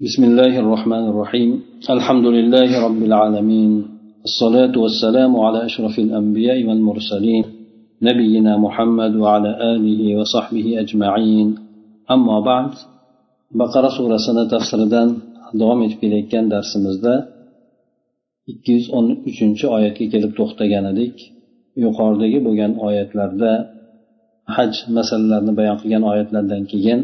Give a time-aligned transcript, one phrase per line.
[0.00, 1.50] بسم الله الرحمن الرحيم
[1.96, 3.72] الحمد لله رب العالمين
[4.28, 7.44] الصلاة والسلام على أشرف الأنبياء والمرسلين
[8.02, 11.48] نبينا محمد وعلى آله وصحبه أجمعين
[12.10, 12.70] أما بعد
[13.60, 15.10] بقرة سورة سنة تفسيردان
[15.60, 17.14] davom etib kelayotgan darsimizda
[18.52, 21.14] ikki yuz o'n uchinchi oyatga kelib to'xtagan edik
[21.84, 23.52] yuqoridagi bo'lgan oyatlarda
[24.56, 27.00] haj masalalarini bayon qilgan oyatlardan keyin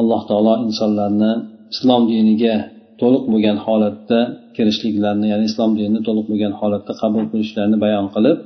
[0.00, 1.32] alloh taolo insonlarni
[1.74, 2.54] islom diniga
[3.00, 4.20] to'liq bo'lgan holatda
[4.56, 8.36] kirishliklarini ya'ni islom dinini to'liq bo'lgan holatda qabul qilishlarini bayon qilib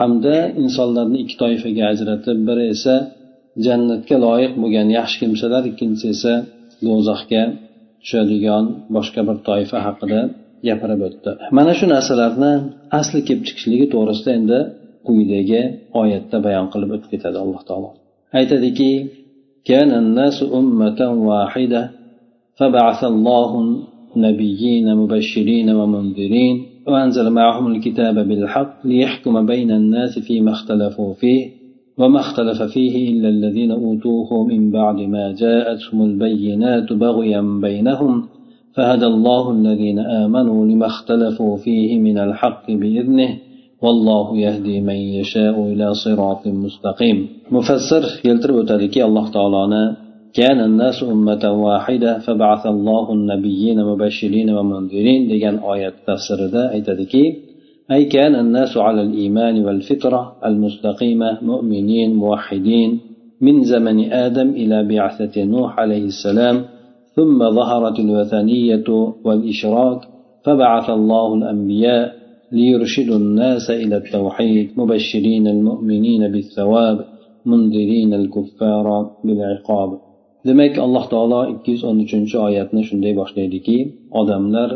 [0.00, 2.94] hamda insonlarni ikki toifaga ajratib biri esa
[3.66, 6.32] jannatga loyiq bo'lgan yaxshi kimsalar ikkinchisi esa
[6.86, 7.42] do'zaxga
[8.02, 8.64] tushadigan
[8.96, 10.20] boshqa bir toifa haqida
[10.68, 12.52] gapirib o'tdi mana shu narsalarni
[13.00, 14.58] asli kelib chiqishligi to'g'risida endi
[15.06, 15.62] quyidagi
[16.02, 17.88] oyatda bayon qilib o'tib ketadi alloh taolo
[18.38, 18.90] aytadiki
[19.64, 21.90] كان الناس أمة واحدة
[22.57, 23.81] فبعث الله
[24.15, 31.49] نبيين مبشرين ومنذرين وأنزل معهم الكتاب بالحق ليحكم بين الناس فيما اختلفوا فيه
[31.97, 38.27] وما اختلف فيه إلا الذين أوتوه من بعد ما جاءتهم البينات بغيا بينهم
[38.73, 43.37] فهدى الله الذين آمنوا لما اختلفوا فيه من الحق بإذنه
[43.81, 47.27] والله يهدي من يشاء إلى صراط مستقيم.
[47.51, 49.95] مفسر يلترب تلك الله تعالى
[50.35, 56.71] كان الناس أمة واحدة فبعث الله النبيين مبشرين ومنذرين لجان آية تفسير ذا
[57.91, 62.99] أي كان الناس على الإيمان والفطرة المستقيمة مؤمنين موحدين
[63.41, 66.65] من زمن آدم إلى بعثة نوح عليه السلام
[67.15, 70.01] ثم ظهرت الوثنية والإشراك
[70.43, 72.13] فبعث الله الأنبياء
[72.51, 77.05] ليرشدوا الناس إلى التوحيد مبشرين المؤمنين بالثواب
[77.45, 80.04] منذرين الكفار بالعقاب.
[80.47, 83.77] Demak alloh taolo ikki yuz o'n uchinchi oyatni shunday boshlaydiki
[84.19, 84.69] odamlar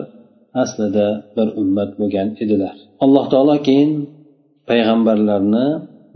[0.63, 2.75] aslida bir ummat bo'lgan edilar.
[3.05, 3.91] Alloh taolo keyin
[4.69, 5.67] payg'ambarlarni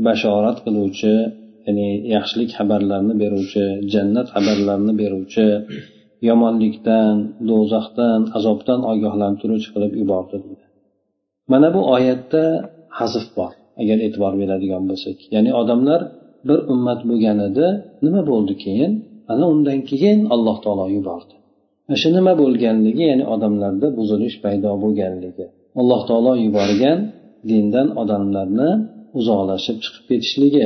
[0.08, 1.16] bashorat qiluvchi
[1.66, 5.48] ya'ni yaxshilik xabarlarini beruvchi jannat xabarlarini beruvchi
[6.30, 7.16] yomonlikdan
[7.50, 10.38] do'zaxdan azobdan ogohlantiruvchi qilib yubordi
[11.52, 12.44] mana bu oyatda
[13.00, 13.52] hazf bor
[13.82, 15.18] agar e'tibor beradigan bo'lsak.
[15.36, 16.02] Ya'ni odamlar
[16.48, 17.68] bir ummat bo'lgan edi
[18.06, 18.94] nima bo'ldi keyin?
[19.32, 21.36] Ana undan keyin alloh taolo yubordi.
[22.02, 25.46] Shu nima bo'lganligi ya'ni odamlarda buzilish paydo bo'lganligi.
[25.82, 27.00] Alloh taolo yuborgan
[27.50, 28.70] dindan odamlarni
[29.20, 30.66] uzoqlashib chiqib ketishligi.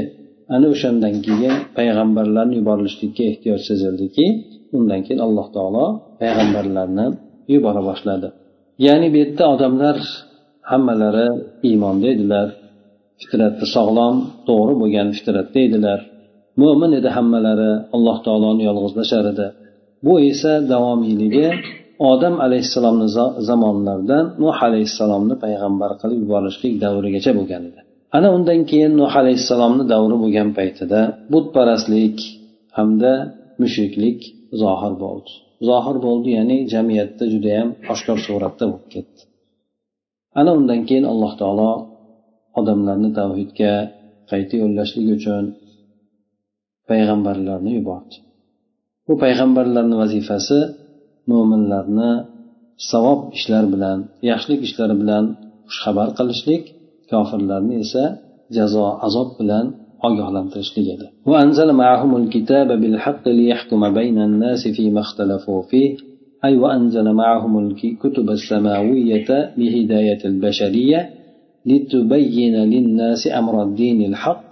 [0.56, 4.26] Ana o'shandan keyin payg'ambarlarni yuborilishlikka ehtiyoj sezildiki
[4.78, 5.86] undan keyin alloh taolo
[6.22, 7.06] payg'ambarlarni
[7.54, 8.28] yubora boshladi.
[8.86, 9.98] Ya'ni bu yerda odamlar
[10.72, 11.28] hammalari
[11.68, 12.48] iymonda edilar
[13.22, 14.16] fitratda sog'lom
[14.48, 16.00] to'g'ri bo'lgan fitratda edilar
[16.62, 19.48] mo'min edi hammalari alloh taoloni yolg'izlashar edi.
[20.06, 21.48] Bu esa davomiyligi
[22.12, 23.08] odam alayhissalomni
[23.50, 27.80] zamonlaridan nuh alayhissalomni payg'ambar qilib yuborishlik davrigacha bo'lgan edi.
[28.18, 31.00] Ana undan keyin nuh alayhissalomni davri bo'lgan paytida
[31.34, 32.18] butparastlik
[32.78, 33.14] hamda
[33.62, 34.20] mushriklik
[34.62, 35.32] zohir bo'ldi.
[35.70, 39.22] Zohir bo'ldi ya'ni jamiyatda judayam oshkor suratda bo'lib ketdi.
[40.40, 41.72] Ana undan keyin alloh taolo
[42.60, 43.74] odamlarni tavhidga
[44.32, 45.44] qayta yo'llashlik uchun
[46.91, 48.17] payg'ambarlarni yubordi
[49.07, 50.59] bu payg'ambarlarni vazifasi
[51.31, 52.11] mo'minlarni
[52.91, 53.99] savob ishlar bilan
[54.31, 55.25] yaxshilik ishlari bilan
[55.69, 56.63] xushxabar qilishlik
[57.11, 58.05] kofirlarni esa
[58.57, 59.67] jazo azob bilan
[60.07, 65.91] ogohlantirishlik edi وأنزل معهم الكتاب بالحق ليحكم بين الناس فيما اختلفوا فيه
[66.47, 71.01] أي وأنزل معهم الكتب السماوية لهداية البشرية
[71.71, 74.49] لتبين للناس أمر الدين الحق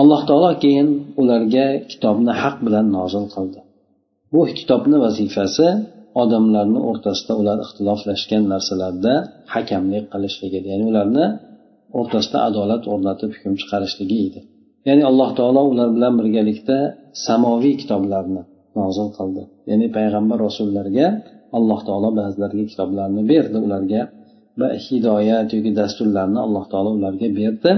[0.00, 0.88] alloh taolo keyin
[1.20, 3.60] ularga kitobni haq bilan nozil qildi.
[4.32, 5.68] Bu kitobni vazifasi
[6.22, 9.14] odamlarni o'rtasida ular ixtiloflashgan narsalarda
[9.54, 11.26] hakamlik qilishligi edi ya'ni ularni
[11.98, 14.40] o'rtasida adolat o'rnatib hukm chiqarishligi edi.
[14.88, 16.78] Ya'ni alloh taolo ular bilan birgalikda
[17.26, 18.42] samoviy kitoblarni
[18.78, 19.42] nozil qildi.
[19.70, 21.06] Ya'ni payg'ambar rasullarga
[21.58, 24.00] alloh taolo ba'zilariga kitoblarni berdi ularga
[24.60, 27.72] va hidoyat yoki dasturlarni alloh taolo ularga berdi.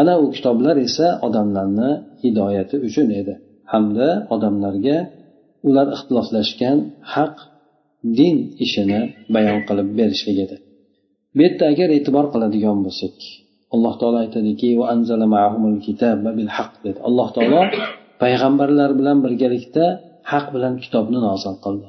[0.00, 1.90] Ana u kitoblar esa odamlarni
[2.22, 3.34] hidoyati uchun edi.
[3.72, 4.96] Hamda odamlarga
[5.68, 6.78] ular ixtiloflashgan
[7.14, 7.34] haq
[8.18, 9.00] din ishini
[9.34, 10.56] bayon qilib berishlik edi.
[11.34, 13.16] Bu yerda agar e'tibor qiladigan bo'lsak
[13.74, 14.68] alloh taolo aytadiki
[16.86, 16.98] dedi.
[17.08, 17.60] Alloh taolo
[18.22, 19.84] payg'ambarlar bilan birgalikda
[20.32, 21.88] haq bilan kitobni nozil qildi.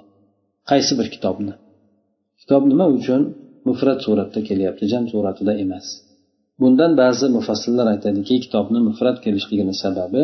[0.70, 1.54] Qaysi bir kitobni?
[2.42, 3.22] Kitob nima uchun?
[3.70, 5.86] Mufrat suratda kelyapti jam suratida emas.
[6.62, 10.24] Bundan ba'zi mufassillar aytadiki kitobni mufrat kelishligini sababi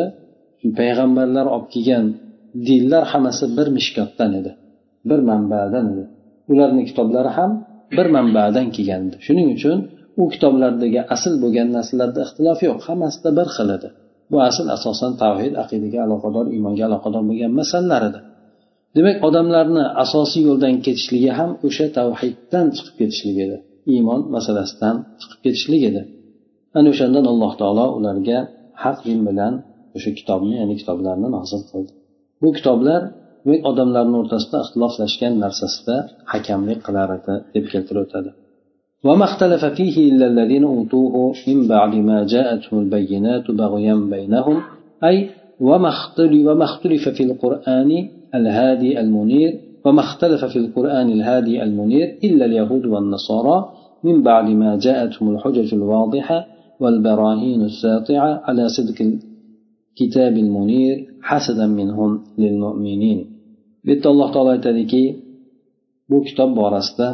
[0.78, 2.04] payg'ambarlar olib kelgan
[2.68, 4.52] dinlar hammasi bir mishkotdan edi
[5.08, 6.04] bir manbadan edi.
[6.52, 7.50] Ularni kitoblari ham
[7.96, 9.16] bir manbadan kelgandi.
[9.26, 9.78] Shuning uchun
[10.20, 13.88] u kitoblardagi asl bo'lgan narsalarda ixtilof yo'q hammasida bir xil edi.
[14.30, 18.20] Bu asl asosan tavhid aqidaga aloqador iymonga aloqador bo'lgan masalalar edi.
[18.95, 23.57] demak odamlarni asosiy yo'ldan ketishligi ham o'sha tavhiddan chiqib ketishlik edi
[23.93, 26.01] iymon masalasidan chiqib ketishlik edi
[26.77, 28.39] ana o'shandan alloh taolo ularga
[28.83, 29.53] haq din bilan
[29.97, 31.91] o'sha kitobni ya'ni kitoblarni nozil qildi
[32.41, 33.01] bu kitoblar
[33.43, 35.95] demak odamlarni o'rtasida ixtiloflashgan narsasida
[36.33, 38.31] hakamlik qilar edi deb keltirib o'tadi
[39.07, 44.57] وما اختلف فيه إلا الذين أوتوه من بعد ما جاءتهم البينات بغيا بينهم
[45.09, 45.15] أي
[45.67, 47.91] وما اختلف في القرآن
[48.37, 49.51] الهادي المنير
[49.85, 53.57] وما اختلف في القرآن الهادي المنير إلا اليهود والنصارى
[54.03, 56.37] من بعد ما جاءتهم الحجج الواضحة
[56.81, 60.95] والبراهين الساطعة على صدق الكتاب المنير
[61.29, 63.19] حسدا منهم للمؤمنين
[63.85, 65.03] bu yerda alloh taolo aytadiki
[66.09, 67.07] bu kitob borasida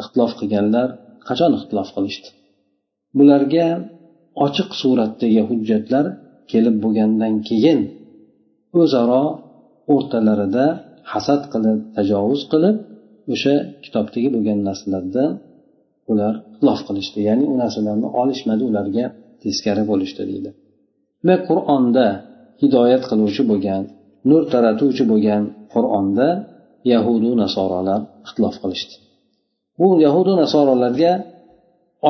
[0.00, 0.88] ixtilof qilganlar
[1.28, 2.28] qachon ixtilof qilishdi
[3.18, 3.66] bularga
[4.44, 6.04] ochiq suratdagi hujjatlar
[6.50, 7.80] kelib bo'lgandan keyin
[8.80, 9.24] o'zaro
[9.93, 10.65] o'rtalarida
[11.11, 12.75] hasad qilib tajovuz qilib
[13.33, 15.23] o'sha kitobdagi bo'lgan narsalarda
[16.11, 17.19] ular ixtilof qilishdi.
[17.29, 19.05] Ya'ni u narsalarni olishmadi ularga
[19.43, 20.49] teskari bo'lishdi deydi.
[21.21, 22.07] Demak qur'onda
[22.61, 23.83] hidoyat qiluvchi bo'lgan
[24.29, 25.43] nur taratuvchi bo'lgan
[25.73, 26.27] qur'onda
[26.93, 28.95] yahudu nasorolar ixtilof qilishdi.
[29.79, 31.13] Bu yahudu nasorolarga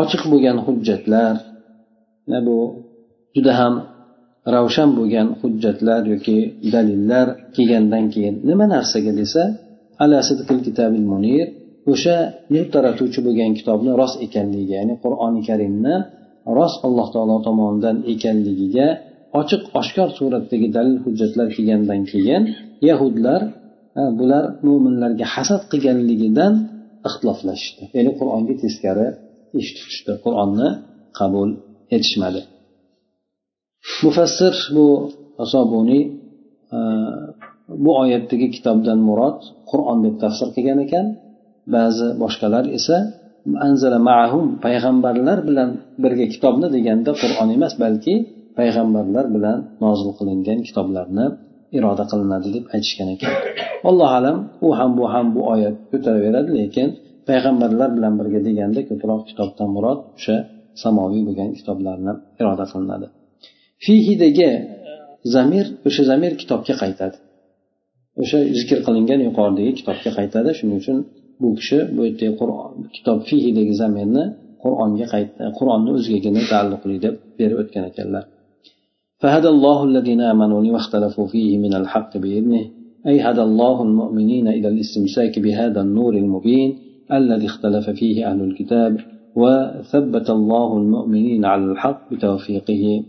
[0.01, 1.35] ochiq bo'lgan hujjatlar
[2.47, 2.57] bu
[3.35, 3.73] juda ham
[4.55, 6.37] ravshan bo'lgan hujjatlar yoki
[6.73, 9.43] dalillar kelgandan keyin nima narsaga desa
[11.11, 11.45] munir
[11.93, 12.17] o'sha
[12.53, 15.95] nur taratuvchi bo'lgan kitobni rost ekanligiga ya'ni qur'oni karimni
[16.57, 18.87] rost alloh taolo tomonidan ekanligiga
[19.41, 22.43] ochiq oshkor suratdagi dalil hujjatlar kelgandan keyin
[22.89, 23.41] yahudlar
[24.19, 26.53] bular mo'minlarga hasad qilganligidan
[27.07, 27.83] ixtiloflashishdi.
[27.95, 29.07] Ya'ni qur'onga teskari
[29.59, 30.13] ish tutishdi.
[30.25, 30.69] Qur'onni
[31.19, 31.49] qabul
[31.95, 32.41] etishmadi.
[34.03, 34.87] Mufassir bu
[35.43, 36.03] asobuniy
[36.77, 36.79] e,
[37.83, 39.39] bu oyatdagi kitobdan murod
[39.71, 41.05] qur'on deb tafsir qilgan ekan.
[41.75, 42.97] Ba'zi boshqalar esa
[43.67, 45.69] anzala maahum payg'ambarlar bilan
[46.03, 48.13] birga kitobni deganda qur'on emas balki
[48.59, 51.25] payg'ambarlar bilan nozil qilingan kitoblarni
[51.77, 53.33] iroda qilinadi deb aytishgan ekan.
[53.89, 54.37] Allohu alam
[54.67, 56.87] u ham bu ham bu oyat ko'taraveradi lekin
[57.29, 60.35] payg'ambarlar bilan birga deganda ko'proq kitobdan murod o'sha
[60.83, 63.07] samoviy bo'lgan kitoblarni iroda qilinadi.
[63.85, 64.51] Fihidagi
[65.35, 67.17] zamir o'sha zamir kitobga qaytadi
[68.21, 70.97] o'sha zikr qilingan yuqoridagi kitobga qaytadi shuning uchun
[71.41, 72.03] bu kishi bu
[72.39, 74.23] qur'on kitob fihidagi zamirni
[74.63, 75.05] qur'onga
[75.57, 78.25] qur'onni o'zigagina taalluqli deb berib o'tgan ekanlar
[79.21, 82.63] فهدى الله الذين آمنوا لما اختلفوا فيه من الحق بإذنه
[83.09, 86.69] أي هدى الله المؤمنين إلى الاستمساك بهذا النور المبين
[87.11, 88.97] الذي اختلف فيه أهل الكتاب
[89.35, 93.03] وثبت الله المؤمنين على الحق بتوفيقه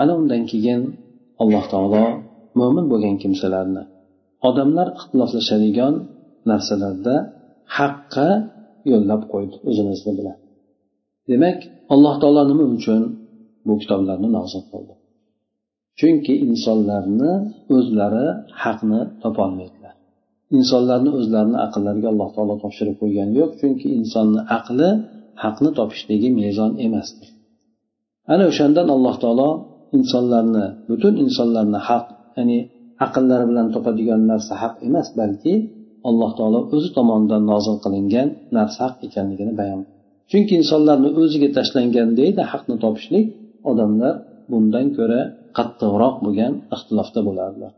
[0.00, 0.80] ana undan keyin
[1.42, 2.04] alloh taolo
[2.58, 3.82] mo'min bo'lgan kimsalarni
[4.48, 5.94] odamlar ixtiloflashadigan
[6.50, 7.14] narsalarda
[7.78, 8.28] haqqa
[8.90, 10.36] yo'llab qo'ydi o'zimizni bilan.
[11.30, 11.58] Demak
[11.94, 13.02] alloh taolo nima uchun
[13.66, 14.94] bu kitoblarni nozil qildi?
[15.98, 17.32] Chunki insonlarni
[17.76, 18.26] o'zlari
[18.62, 19.94] haqni topolmaydilar
[20.58, 24.88] insonlarni o'zlarini aqllariga alloh taolo topshirib qo'ygani yo'q chunki insonni aqli
[25.42, 27.28] haqni topishdagi mezon emasdir.
[28.32, 29.48] Ana o'shandan alloh taolo
[29.98, 32.06] insonlarni butun insonlarni haq
[32.36, 32.58] ya'ni
[33.06, 35.54] aqllari bilan topadigan narsa haq emas balki
[36.08, 39.80] alloh taolo o'zi tomonidan nozil qilingan narsa haq ekanligini bayon
[40.30, 43.26] chunki insonlarni o'ziga tashlangan deydi haqni topishlik
[43.70, 44.14] odamlar
[44.50, 45.20] bundan ko'ra
[45.58, 47.72] qattiqroq bo'lgan ixtilofda bo'lardilar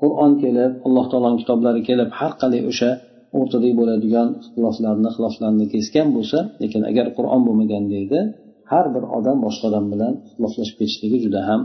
[0.00, 2.90] qur'on kelib alloh taoloni kitoblari kelib har qalay o'sha
[3.38, 8.20] o'rtada bo'ladigan ixtiloflarni xiloflarni kesgan bo'lsa lekin agar qur'on bo'lmagan deydi
[8.70, 11.60] har bir odam boshqa odam bilan ixtiloflashib ketishligi juda ham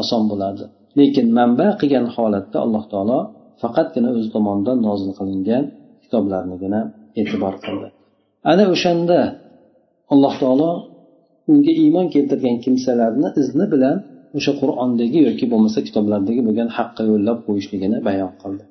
[0.00, 0.64] oson bo'lardi
[1.00, 3.18] lekin manba qilgan holatda alloh taolo
[3.62, 5.64] faqatgina o'zi tomonidan nozil qilingan
[6.04, 6.80] kitoblarnigina
[7.20, 7.88] e'tibor qildi.
[8.50, 9.18] Ana o'shanda
[10.12, 10.70] alloh taolo
[11.52, 13.96] unga iymon keltirgan kimsalarni izni bilan
[14.38, 18.64] o'sha qur'ondagi yoki bo'lmasa kitoblardagi bo'lgan haqqa yo'llab qo'yishligini bayon qildi.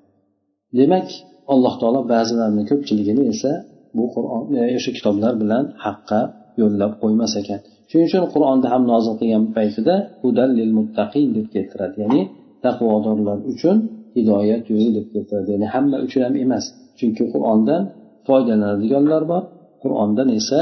[0.80, 1.08] Demak
[1.54, 3.52] alloh taolo ba'zilarini ko'pchiligini esa
[3.98, 6.20] bu qur'on e, o'sha kitoblar bilan haqqa
[6.62, 7.60] yo'llab qo'ymas ekan.
[7.90, 11.96] Shuning uchun qur'onda ham nozil qilgan paytida hudallil muttaqin deb keltiradi.
[12.04, 12.22] Ya'ni
[12.66, 13.78] taqvodorlar uchun
[14.18, 15.50] hidoyat yo'li deb keltiradi.
[15.56, 16.66] Ya'ni hamma uchun ham emas
[17.00, 17.82] chunki qur'ondan
[18.28, 19.44] foydalanadiganlar bor
[19.84, 20.60] qur'ondan esa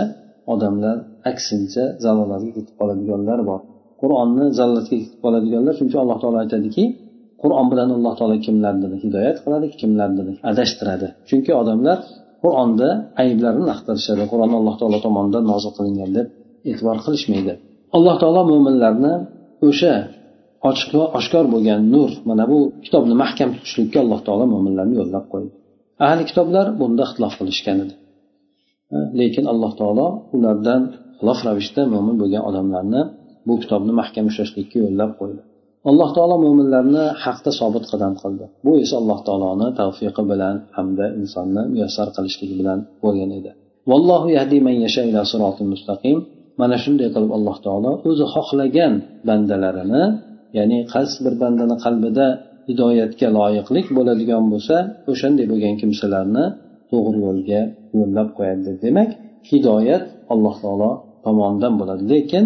[0.54, 0.98] odamlar
[1.32, 3.60] aksincha zalolatga ketib qoladiganlar bor.
[4.02, 6.84] Qur'onni zalolatga ketib qoladiganlar shuning uchun alloh taolo aytadiki
[7.44, 11.08] qur'on bilan alloh taolo kimlarni hidoyat qiladi kimlarni adashtiradi.
[11.30, 11.98] Chunki odamlar
[12.44, 12.90] qur'onda
[13.22, 14.24] ayblarini axtarishadi.
[14.32, 16.28] Qur'on alloh taolo tomonidan nozil qilingan deb
[16.70, 17.54] e'tibor qilishmaydi.
[17.98, 19.14] Alloh taolo mo'minlarni
[19.68, 19.94] o'sha
[21.20, 25.52] oshkor bo'lgan nur mana bu kitobni mahkam tutishlikka alloh taolo mo'minlarni yo'llab qo'ydi.
[26.08, 27.94] Ahli kitoblar bunda ixtilof qilishgan edi.
[29.20, 30.82] Lekin alloh taolo ulardan
[31.20, 33.02] xilof ravishda mo'min bo'lgan odamlarni
[33.48, 35.42] bu kitobni mahkam ushlashlikka yo'llab qo'ydi.
[35.90, 38.46] Alloh taolo mo'minlarni haqda sobit qadam qildi.
[38.66, 43.52] Bu esa alloh taoloni tavfiqi bilan hamda insonni muyassar qilishligi bilan bo'lgan edi.
[43.92, 45.22] Vallohu yahdi man yasha ila
[45.74, 46.18] mustaqim.
[46.62, 48.94] Mana shunday qilib alloh taolo o'zi xohlagan
[49.28, 50.04] bandalarini
[50.58, 52.26] ya'ni qaysi bir bandani qalbida
[52.68, 54.76] hidoyatga loyiqlik bo'ladigan bo'lsa
[55.12, 56.46] o'shanday bo'lgan kimsalarni
[56.92, 57.62] to'g'ri yo'lga
[58.00, 58.72] yo'llab qo'yadi.
[58.84, 59.10] Demak
[59.52, 60.92] hidoyat alloh taolo
[61.26, 62.04] tomonidan bo'ladi.
[62.14, 62.44] Lekin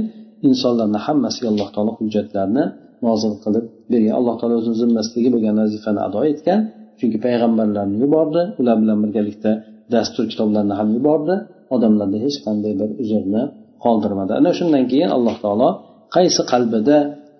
[0.47, 2.65] insonlarni hammasiga alloh taolo hujjatlarni
[3.06, 6.60] nozil qilib bergan alloh taolo o'zini zimmasidagi bo'lgan vazifani ado etgan
[6.98, 9.52] chunki payg'ambarlarni yubordi ular bilan birgalikda
[9.94, 11.34] dastur kitoblarni ham yubordi
[11.74, 13.42] odamlarda hech qanday bir uzrni
[13.84, 15.68] qoldirmadi ana shundan keyin alloh taolo
[16.16, 16.96] qaysi qalbida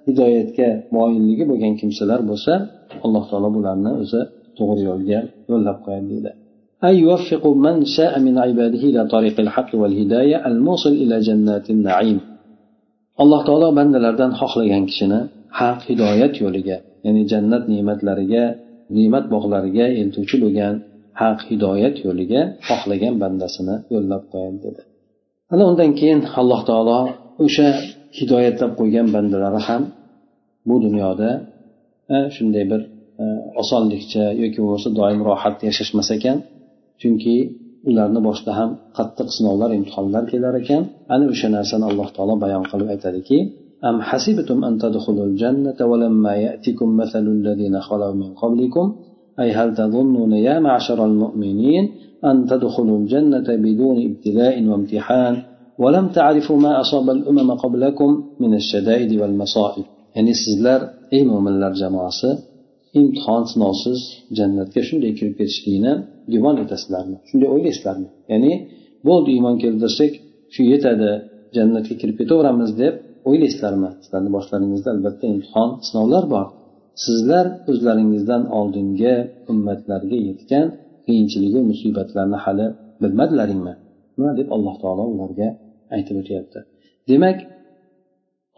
[0.08, 2.52] hidoyatga moyilligi bo'lgan kimsalar bo'lsa
[3.04, 4.20] alloh taolo bularni o'zi
[4.58, 5.18] to'g'ri yo'lga
[5.50, 6.32] yo'llab qo'yadi deydi
[6.88, 12.18] أي يوفق من شاء من عباده إلى طريق الحق والهداية الموصل إلى جنات النعيم
[13.22, 15.20] alloh taolo bandalardan xohlagan kishini
[15.59, 18.43] haq hidoyat yo'liga ya'ni jannat ne'matlariga
[18.97, 20.75] ne'mat bog'lariga eltuvchi bo'lgan
[21.21, 24.81] haq hidoyat yo'liga xohlagan bandasini yo'llab qo'yadi dedi.
[25.53, 26.99] Ana undan keyin alloh taolo
[27.45, 27.67] o'sha
[28.17, 29.83] hidoyatlab qo'ygan bandalari ham
[30.67, 31.29] bu dunyoda
[32.15, 32.81] e, shunday bir
[33.21, 33.23] e,
[33.61, 36.37] osonlikcha yoki bo'lmasa doim rohat yashashmas ekan
[37.01, 37.35] chunki
[37.89, 40.81] ularni boshida ham qattiq sinovlar imtihonlar kelar ekan.
[41.13, 43.37] Ana o'sha narsani alloh taolo bayon qilib aytadiki
[43.89, 48.95] أم حسبتم أن تدخلوا الجنة ولما يأتكم مثل الذين خلوا من قبلكم؟
[49.39, 51.83] أي هل تظنون يا معشر المؤمنين
[52.25, 55.35] أن تدخلوا الجنة بدون ابتلاء وامتحان
[55.79, 60.81] ولم تعرفوا ما أصاب الأمم قبلكم من الشدائد والمصائب؟ يعني سيزلر
[61.13, 61.95] أي مؤمن لرجم
[62.99, 63.99] imtihon sinovsiz
[64.37, 65.93] jannatga shunday kirib ketishlikni
[66.33, 67.17] gumon etasizlarmi?
[67.29, 68.07] Shunday o'ylaysizlarmi?
[68.31, 68.53] Ya'ni
[69.07, 70.11] bo'ldi iymon keltirsak
[70.53, 71.11] shu yetadi
[71.57, 72.93] jannatga kirib ketaveramiz deb
[73.29, 73.89] o'ylaysizlarmi?
[74.03, 76.45] Sizlarni boshlaringizda albatta imtihon sinovlar bor.
[77.05, 79.13] Sizlar o'zlaringizdan oldingi
[79.51, 80.65] ummatlarga yetgan
[81.05, 82.65] qiyinchiligu musibatlarni hali
[83.01, 83.73] bilmadilaringmi?
[84.17, 85.47] Nima deb alloh taolo ularga
[85.95, 86.59] aytib o'tyapti?
[87.11, 87.37] Demak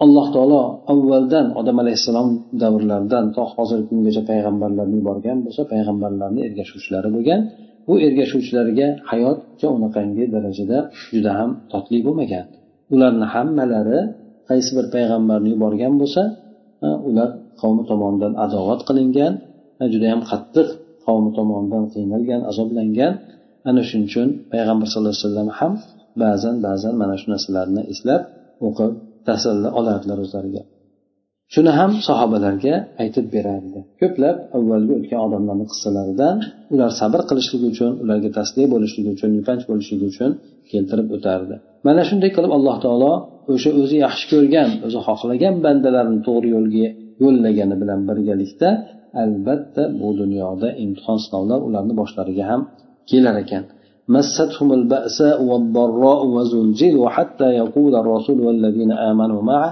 [0.04, 0.62] alloh taolo
[0.94, 2.30] avvaldan odam alayhissalom
[2.62, 7.42] davrlaridan to hozirgi kungacha payg'ambarlarni yuborgan bo'lsa payg'ambarlarni ergashuvchilari bo'lgan.
[7.88, 10.78] Bu ergashuvchilarga hayotcha unaqangi darajada
[11.12, 12.46] juda ham totli bo'lmagan.
[12.94, 14.00] Ularni hammalari
[14.50, 16.22] qaysi bir payg'ambarni yuborgan bo'lsa
[17.10, 17.30] ular
[17.62, 19.34] qavmi tomonidan adovat qilingan
[19.94, 20.68] judayam qattiq
[21.06, 23.14] qavmi tomonidan qiynalgan azoblangan.
[23.70, 25.74] Ana shuning uchun payg'ambar sallallohu alayhi vasallam ham
[26.24, 28.22] ba'zan ba'zan mana shu narsalarni eslab
[28.68, 28.92] o'qib
[29.28, 30.64] tasalli olardilar o'zlariga.
[31.54, 33.80] Shuni ham sahobalarga aytib berardi.
[34.02, 36.38] Ko'plab avvalgi o'tgan odamlarni qissalaridan
[36.74, 40.32] ular sabr qilishligi uchun ularga taslim bo'lishligi uchun yupanch bo'lishligi uchun
[40.72, 41.56] keltirib o'tardi.
[41.87, 43.13] mana shunday qilib alloh taolo
[43.53, 46.89] o'sha o'zi yaxshi ko'rgan o'zi xohlagan bandalarini to'g'ri yo'lga
[47.23, 48.69] yo'llagani bilan birgalikda
[49.23, 52.61] albatta bu dunyoda imtihon sinovlar ularni boshlariga ham
[53.11, 53.65] kelar ekan
[54.17, 59.71] مستهم البأساء والضراء وزلزلوا حتى يقول الرسول والذين آمنوا معه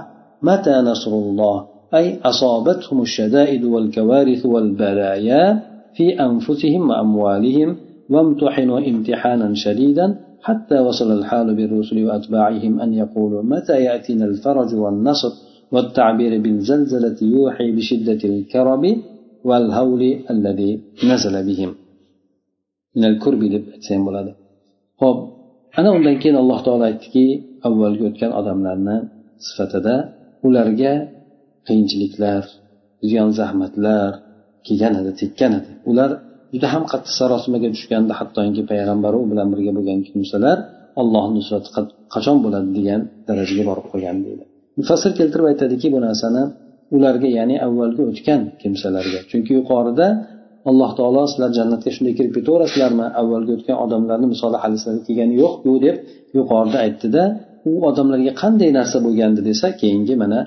[0.49, 1.57] متى نصر الله
[1.93, 5.43] أي أصابتهم الشدائد والكوارث والبلايا
[5.95, 7.69] في أنفسهم وأموالهم
[8.09, 10.15] وامتحنوا امتحانا شديدا
[10.47, 15.31] حتى وصل الحال بالرسل وأتباعهم أن يقولوا متى يأتينا الفرج والنصر
[15.73, 18.83] والتعبير بالزلزلة يوحي بشدة الكرب
[19.49, 20.71] والهول الذي
[21.11, 21.71] نزل بهم
[22.95, 24.31] من الكرب deb aytsam bo'ladi
[25.01, 25.17] ho'p
[25.79, 27.25] ana undan keyin alloh taolo aytdiki
[27.67, 28.97] avvalgi o'tgan odamlarni
[29.47, 29.95] sifatida
[30.47, 30.93] ularga
[31.67, 32.43] qiyinchiliklar
[33.09, 34.11] ziyon zahmatlar
[34.65, 36.11] kelgan edi tekkan edi ular
[36.56, 40.56] juda ham qattiq sarosimaga tushganda hattoki payg'ambar u bilan birga bo'lgan kimsalar
[41.00, 41.68] allohni nusrati
[42.14, 44.44] qachon bo'ladi degan darajaga borib qolgan deydi.
[44.80, 46.42] Mufassir keltirib aytadiki bu narsani
[46.96, 50.06] ularga ya'ni avvalgi o'tgan kimsalarga chunki yuqorida
[50.70, 53.06] alloh taolo sizlar jannatga shunday kirib ketaverasizlarmi?
[53.20, 55.54] Avvalgi o'tgan odamlarni misoli hadislarda kelgani yo'q
[55.86, 55.96] deb
[56.38, 57.22] yuqorida aytdida
[57.70, 60.40] u odamlarga qanday narsa bo'lgandi desa keyingi mana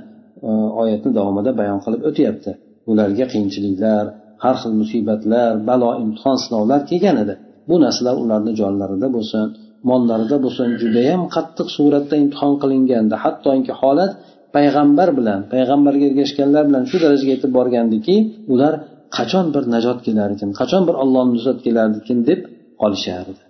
[0.47, 0.49] e,
[0.81, 2.51] oyatni davomida bayon qilib o'tyapti.
[2.91, 4.05] Ularga qiyinchiliklar
[4.43, 7.33] har xil musibatlar balo imtihon sinovlar kelgan edi.
[7.69, 9.45] Bu narsalar ularni jonlarida bo'lsin
[9.89, 14.11] mollarida bo'lsin judayam qattiq suratda imtihon qilinganda hattoki holat
[14.55, 18.15] payg'ambar bilan payg'ambarga ergashganlar bilan shu darajaga yetib borgandiki
[18.53, 18.73] ular
[19.17, 22.39] qachon bir najot kelar ekan qachon bir ollohni nusrat kelardikin deb
[22.81, 23.41] qolishardi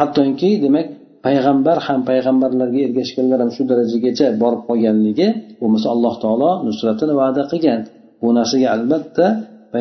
[0.00, 0.86] hattoki demak
[1.26, 5.28] payg'ambar ham payg'ambarlarga ergashganlar ham shu darajagacha borib qolganligi
[5.60, 7.80] bo'lmasa alloh taolo nusratini va'da qilgan.
[8.22, 9.26] Bu narsaga albatta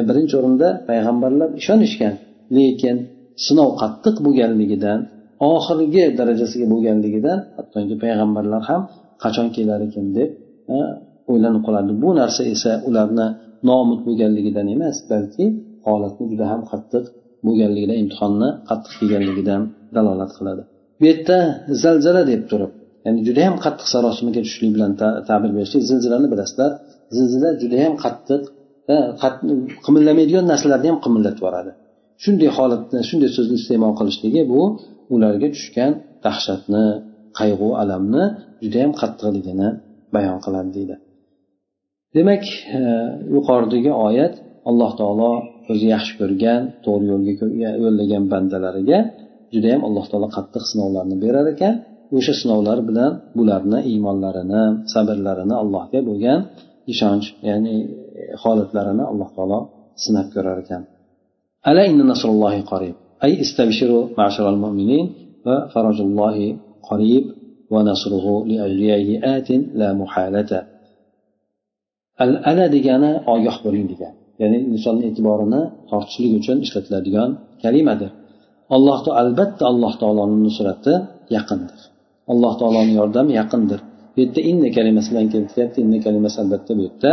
[0.10, 2.14] birinchi o'rinda payg'ambarlar ishonishgan
[2.58, 2.96] lekin
[3.46, 5.00] sinov qattiq bo'lganligidan
[5.54, 8.82] oxirgi darajasiga bo'lganligidan hattoki payg'ambarlar ham
[9.24, 10.30] qachon kelar ekan deb
[11.32, 11.92] o'ylanib qolardi.
[12.04, 13.28] Bu narsa esa ularni
[13.70, 15.46] nomud bo'lganligidan emas balki
[15.88, 17.06] holatni juda ham qattiq
[17.48, 19.62] bo'lganligidan imtihonni qattiq kelganligidan
[19.96, 20.62] dalolat qiladi.
[21.00, 21.38] Bu yerda
[21.84, 22.72] zalzala deb turib
[23.06, 24.92] ya'ni juda ham qattiq sarosimaga tushishlik bilan
[25.30, 26.72] ta'bir berishlik zilzilani bilasizlar
[27.18, 28.42] zilzila judayam qattiq
[29.86, 31.72] qimillamaydigan narsalarni ham qimillatib yuboradi.
[32.24, 34.62] Shunday holatda shunday so'zni iste'mol qilishligi bu
[35.14, 35.92] ularga tushgan
[36.26, 36.86] dahshatni
[37.40, 38.24] qayg'u alamni
[38.64, 39.70] judayam qattiqligini
[40.16, 40.96] bayon qiladi deydi.
[42.16, 42.44] Demak
[42.78, 42.82] e,
[43.36, 44.34] yuqoridagi oyat
[44.70, 45.32] alloh taolo
[45.72, 47.34] o'zi yaxshi ko'rgan to'g'ri yo'lga
[47.84, 49.00] yo'llagan bandalariga
[49.54, 51.76] judayam alloh taolo qattiq sinovlarni berar ekan.
[52.18, 56.40] O'sha sinovlar bilan bularni iymonlarini sabrlarini allohga bo'lgan
[56.94, 57.76] ishonch ya'ni
[58.44, 59.60] holatlarini alloh taolo
[60.04, 60.84] sinab ko'rar ekan.
[61.70, 62.96] Ala inna nasrullohi qorib
[63.26, 65.06] ay istabshiru ma'sharal mu'minin
[65.46, 66.48] va farajullohi
[66.90, 67.26] qorib
[67.74, 68.34] va nasruhu
[68.80, 68.88] li
[69.36, 70.60] atin la muhalata.
[72.24, 74.14] Al ala degani ogoh bo'ling degan.
[74.42, 77.30] Ya'ni insonni e'tiborini tortishlik uchun ishlatiladigan
[77.64, 78.12] kalimadir.
[78.76, 80.94] Alloh albatta alloh taoloni nusrati
[81.36, 81.80] yaqindir.
[82.32, 83.80] Alloh taoloni yordami yaqindir.
[84.14, 87.12] Bu yerda inna kalimasi bilan keltiryapti inna kalimasi albatta bu yerda.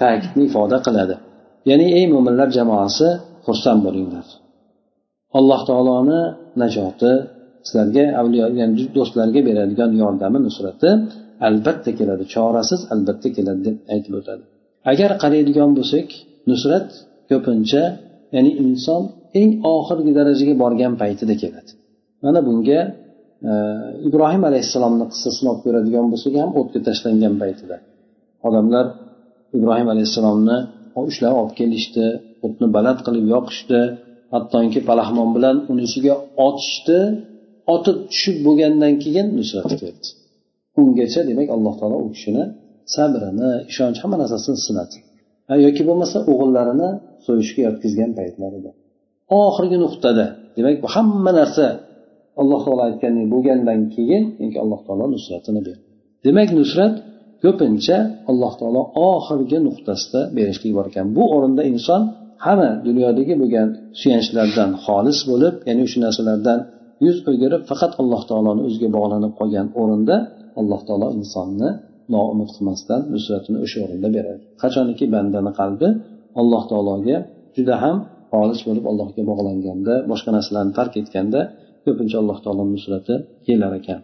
[0.00, 1.14] Ta'kidni ifoda qiladi.
[1.70, 3.08] Ya'ni ey mo'minlar jamoasi
[3.46, 4.26] xursand bo'linglar.
[5.38, 6.20] Alloh taoloni
[6.62, 7.12] najoti
[7.66, 10.90] sizlarga avliyo ya'ni do'stlarga beradigan yordami nusrati
[11.48, 14.42] albatta keladi chorasiz albatta keladi deb aytib o'tadi.
[14.92, 16.08] Agar qaraydigan bo'lsak
[16.50, 16.88] nusrat
[17.30, 17.82] ko'pincha
[18.34, 19.02] ya'ni inson
[19.40, 21.70] eng oxirgi darajaga borgan paytida keladi.
[22.24, 22.80] Mana bunga
[23.50, 23.52] e,
[24.08, 27.76] ibrohim alayhissalomni qissasini olib ko'radigan bo'lsak ham o'tga tashlangan paytida.
[28.48, 28.84] Odamlar
[29.56, 30.58] ibrohim alayhissalomni
[31.10, 32.06] ushlab olib kelishdi
[32.46, 33.80] o'tni baland qilib yoqishdi.
[34.34, 36.14] Hattoki palaxmon bilan uni ustiga
[36.46, 36.98] otishdi.
[37.74, 40.08] Otib tushib bo'lgandan keyin nusrat keldi.
[40.80, 42.44] Ungacha demak alloh taolo u kishini
[42.94, 44.96] sabrini ishonch hamma narsasini sinadi
[45.66, 46.88] yoki bo'lmasa o'g'illarini
[47.26, 48.70] so'yishga yotkizgan paytlarida
[49.44, 51.66] oxirgi nuqtada demak bu hamma narsa
[52.40, 54.24] alloh taolo aytgandek bo'lgandan keyin
[54.62, 55.84] alloh taolo nusratini berdi.
[56.26, 56.94] Demak nusrat
[57.42, 57.96] ko'pincha
[58.30, 61.06] alloh taolo oxirgi nuqtasida berishlik bor ekan.
[61.16, 62.02] Bu o'rinda inson
[62.44, 63.68] hamma dunyodagi bo'lgan
[64.00, 66.58] suyanchlardan xolis bo'lib ya'ni o'sha narsalardan
[67.04, 70.16] yuz o'girib faqat alloh taoloni o'ziga bog'lanib qolgan o'rinda
[70.60, 71.68] alloh taolo insonni
[72.14, 74.40] noumid qilmasdan nusratini o'sha o'rinda beradi.
[74.62, 75.88] Qachoniki bandani qalbi
[76.40, 77.16] alloh taologa
[77.56, 77.96] juda ham
[78.32, 81.40] xolis bo'lib allohga bog'langanda boshqa narsalarni tark etganda
[81.84, 83.14] ko'pincha alloh taoloni nusrati
[83.46, 84.00] kelar ekan.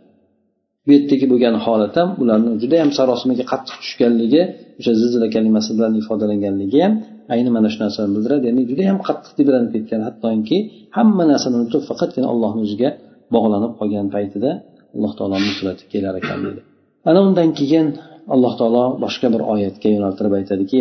[0.86, 4.42] bu yerdagi bo'lgan holat ham ularni judayam sarosimaga qattiq tushganligi
[4.80, 6.94] o'sha zilzila kalimasi bilan ifodalanganligi ham
[7.34, 10.58] ayni mana shu narsani bildiradi ya'ni judayam qattiq tebranib ketgan hattoki
[10.98, 12.90] hamma narsani unutib faqatgina allohni o'ziga
[13.36, 14.50] bog'lanib qolgan paytida
[14.96, 16.62] alloh taoloni nusrati kelar ekan deydi
[17.10, 17.88] ana undan keyin
[18.34, 20.76] alloh taolo boshqa bir oyatga yo'naltirib aytadiki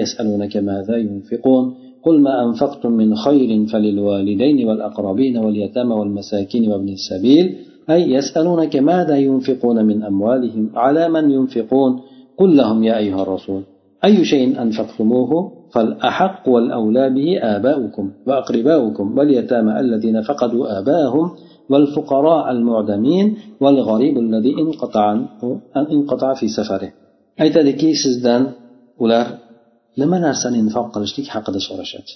[2.07, 7.47] قل ما أنفقتم من خير فللوالدين والأقربين واليتامى والمساكين وابن السبيل
[7.90, 12.02] أي يسألونك ماذا ينفقون من أموالهم؟ على من ينفقون؟
[12.38, 13.64] قل لهم يا أيها الرسول
[14.06, 21.32] أي شيء أنفقتموه؟ فالأحق والأولى به آباؤكم وأقرباؤكم واليتامى الذين فقدوا آباءهم
[21.70, 25.06] والفقراء المعدمين والغريب الذي انقطع
[25.76, 26.92] انقطع في سفره.
[27.40, 28.44] Aytadiki sizdan
[29.04, 29.28] ular
[30.02, 32.14] nima narsani infoq qilishlik haqida so'rashadi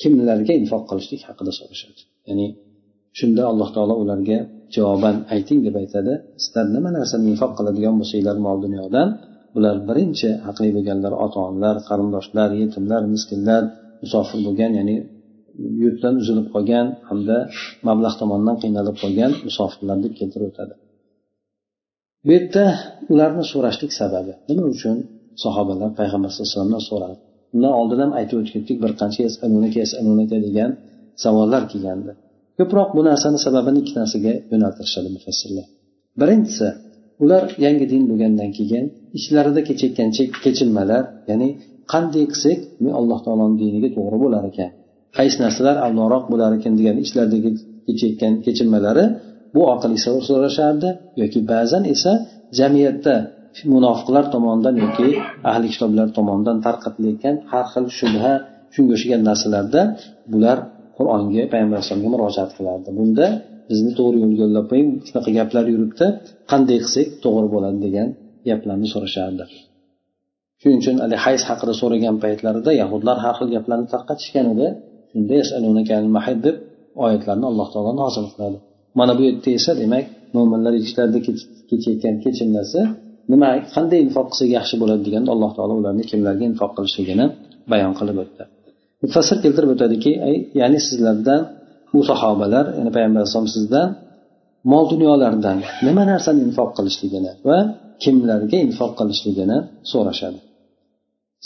[0.00, 2.46] kimlarga infoq qilishlik haqida so'rashadi ya'ni
[3.18, 4.38] shunda alloh taolo ularga
[4.74, 6.12] javoban ayting deb aytadi.
[6.42, 9.08] Sizlar nima narsani infoq qiladigan bo'lsanglar mol dunyodan
[9.54, 13.62] bular birinchi haqli bo'lganlar ota onalar qarindoshlar yetimlar miskinlar
[14.02, 14.96] musofir bo'lgan ya'ni
[15.82, 17.36] yurtdan uzilib qolgan hamda
[17.88, 20.74] mablag' tomonidan qiynalib qolgan musofirlar deb keltirib o'tadi.
[22.24, 22.64] Bu yerda
[23.12, 24.96] ularni so'rashlik sababi nima uchun
[25.44, 27.16] sahobalar payg'ambar sallallohu alayhi vasallamdan so'radi?
[27.54, 29.20] Undan oldin ham aytib o'tib ketdik bir qancha
[30.46, 30.70] degan
[31.24, 32.12] savollar kelgandi.
[32.58, 35.66] Ko'proq bu narsani sababini ikki narsaga yo'naltirishadi mufassirlar.
[36.20, 36.68] Birinchisi
[37.22, 38.84] ular yangi din bo'lgandan keyin
[39.18, 40.08] ichlarida kechayotgan
[40.44, 41.48] kechinmalar ya'ni
[41.92, 42.58] qanday qilsak
[43.00, 44.70] alloh taoloni diniga to'g'ri bo'lar ekan
[45.16, 47.50] qaysi narsalar avvalroq bo'lar ekan degan ichlaridagi
[47.86, 49.04] kechayotgan kechinmalari
[49.54, 50.88] bu orqali so'rashardi
[51.22, 52.12] yoki ba'zan esa
[52.58, 53.14] jamiyatda
[53.74, 55.08] munofiqlar tomonidan yoki
[55.50, 58.32] ahli kitoblar tomonidan tarqatilayotgan har xil shubha
[58.74, 59.82] shunga o'xshagan narsalarda
[60.32, 60.58] bular
[60.98, 62.88] qur'onga payg'ambar alayhisalomga murojaat qilardi.
[62.98, 63.26] Bunda
[63.70, 66.06] bizni to'g'ri yo'lga yo'llab qo'ying shunaqa gaplar yuribdi.
[66.52, 68.08] Qanday qilsak to'g'ri bo'ladi degan
[68.48, 69.44] gaplarni so'rashardi.
[70.60, 74.66] Shuning uchun haligi hayz haqida so'ragan paytlarida yahudlar har xil gaplarni tarqatishgan edi.
[75.10, 75.34] Shunda
[76.46, 76.56] deb
[77.04, 78.58] oyatlarni alloh taolo nozil qiladi.
[78.98, 80.04] Mana bu yerda esa demak
[80.36, 81.18] mo'minlar ichlarida
[81.70, 82.80] kechayotgan kechimlasi
[83.32, 87.26] nima qanday infoq qilsak yaxshi bo'ladi deganda alloh taolo ularni kimlarga infoq qilishligini
[87.72, 88.44] bayon qilib o'tdi.
[89.02, 90.12] Mufassir keltirib o'tadiki
[90.60, 91.40] ya'ni sizlardan
[91.98, 93.88] u sahobalar ya'ni payg'ambar alayhisalom sizdan
[94.72, 97.58] mol dunyolardan nima narsani infoq qilishligini va
[98.04, 99.58] kimlarga infoq qilishligini
[99.92, 100.38] so'rashadi.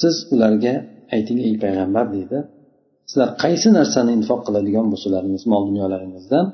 [0.01, 0.75] Siz ularga
[1.15, 2.39] ayting ey payg'ambar deydi.
[3.09, 6.47] Sizlar qaysi narsani infoq qiladigan bo'lsalaringiz mol dunyolaringizdan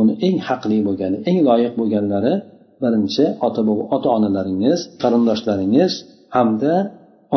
[0.00, 2.34] uni eng haqli bo'lgani eng loyiq bo'lganlari
[2.82, 3.60] birinchi ota
[3.96, 5.92] ota onalaringiz qarindoshlaringiz
[6.36, 6.74] hamda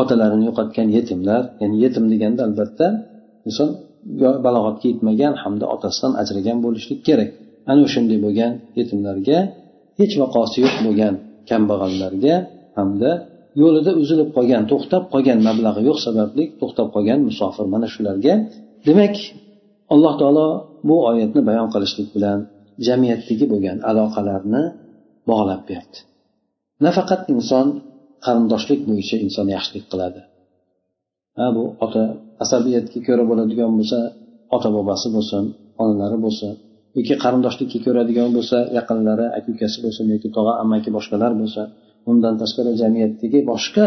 [0.04, 2.88] otalarini yo'qotgan yetimlar ya'ni yetim deganda albatta
[3.48, 3.70] inson
[4.46, 7.30] balog'atga yetmagan hamda otasidan ajragan bo'lishlik kerak.
[7.70, 9.38] Ana o'shanday bo'lgan yetimlarga
[10.00, 11.14] hech vaqosi yo'q bo'lgan
[11.50, 12.36] kambag'allarga
[12.78, 13.12] hamda
[13.62, 18.34] yo'lida uzilib qolgan to'xtab qolgan mablag'i yo'q sababli to'xtab qolgan musofir mana shularga.
[18.88, 19.16] Demak
[19.94, 20.48] alloh taolo
[20.88, 22.40] bu oyatni bayon qilishlik bilan
[22.88, 24.64] jamiyatdagi bo'lgan aloqalarni
[25.30, 25.98] bog'lab berdi.
[26.86, 27.68] Nafaqat inson
[28.26, 30.22] qarindoshlik bo'yicha inson yaxshilik qiladi.
[31.38, 32.04] Ha bu ota
[32.44, 34.00] asabiyatga ko'ra bo'ladigan bo'lsa
[34.56, 35.44] ota bobasi bo'lsin
[35.82, 36.52] onalari bo'lsin
[36.98, 41.62] yoki qarindoshlikka ko'radigan bo'lsa yaqinlari aka ukasi bo'lsin yoki tog'a amaki boshqalar bo'lsa
[42.12, 43.86] undan tashqari jamiyatdagi boshqa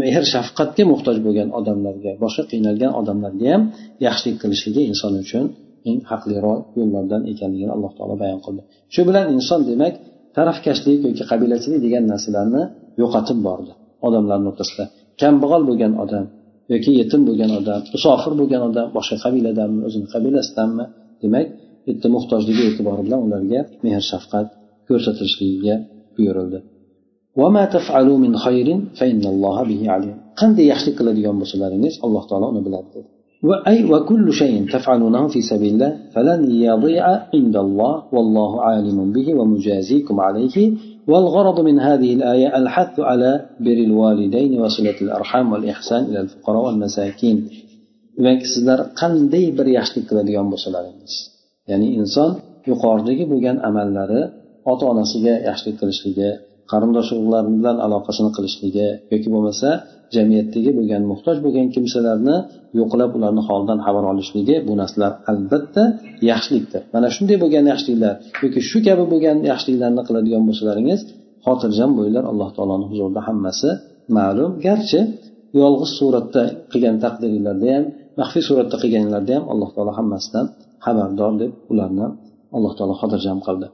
[0.00, 3.62] mehr shafqatga muhtoj bo'lgan odamlarga boshqa qiynalgan odamlarga ham
[4.06, 5.44] yaxshilik qilishligi inson uchun
[5.88, 8.62] eng haqliroq yo'llardan ekanligini alloh taolo bayon qildi.
[8.94, 9.94] Shu bilan inson demak
[10.36, 12.62] tarafkashlik yoki qabilachilik degan narsalarni
[13.01, 13.71] yo'qotib bordi
[14.07, 14.85] odamlarni o'rtasida
[15.21, 16.25] kambag'al bo'lgan odam
[16.73, 20.85] yoki yetim bo'lgan odam musofir bo'lgan odam boshqa qabiladanmi o'zini qabilasidanmi
[21.23, 21.47] demak
[21.87, 24.47] bitta muhtojligi e'tibori bilan ularga mehr shafqat
[24.87, 25.75] ko'rsatilishligiga
[26.15, 26.59] buyurildi
[30.39, 33.09] qanday yaxshilik qiladigan bo'lsalaringiz alloh taolo uni biladi dedi
[33.43, 37.05] وأي وكل شيء تفعلونه في سبيل الله فلن يضيع
[37.35, 40.57] عند الله والله عالم به ومجازيكم عليه
[41.11, 43.31] والغرض من هذه الآية الحث على
[43.65, 47.37] بر الوالدين وصلة الأرحام والإحسان إلى الفقراء والمساكين
[48.17, 51.13] demak sizlar qanday bir yaxshilik qiladigan bo'lsalaringiz
[51.69, 52.31] ya'ni inson
[52.69, 54.21] yuqoridagi bo'lgan amallari
[54.71, 56.29] ota onasiga yaxshilik qilishligi
[56.72, 59.68] qarindosh urug'lar bilan aloqasini qilishligi yoki bo'lmasa
[60.14, 62.36] jamiyatdagi bo'lgan muhtoj bo'lgan kimsalarni
[62.78, 65.82] yo'qlab ularni holidan xabar olishligi bu narsalar albatta
[66.30, 66.82] yaxshilikdir.
[66.94, 71.00] Mana shunday bo'lgan yaxshiliklar yoki shu kabi bo'lgan yaxshiliklarni qiladigan bo'lsalaringiz
[71.46, 73.70] xotirjam bo'linglar alloh taoloni huzurida hammasi
[74.16, 74.50] ma'lum.
[74.66, 75.00] Garchi
[75.60, 77.84] yolg'iz suratda qilgan taqdiringlarda ham
[78.20, 80.46] maxfiy suratda qilganinglarda ham alloh taolo hammasidan
[80.84, 82.06] xabardor deb ularni
[82.56, 83.66] alloh taolo xotirjam qildi.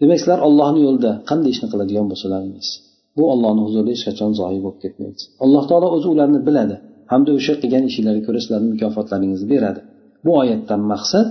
[0.00, 2.68] demak sizlar ollohni yo'lida qanday ishni qiladigan bo'lsalaringiz
[3.16, 6.76] bu ollohni huzurida hech qachon zoyi bo'lib ketmaydi alloh taolo o'zi ularni biladi
[7.12, 9.80] hamda o'sha qilgan ishinglarga ko'ra sizlarni mukofotlaringizni beradi
[10.24, 11.28] bu oyatdan maqsad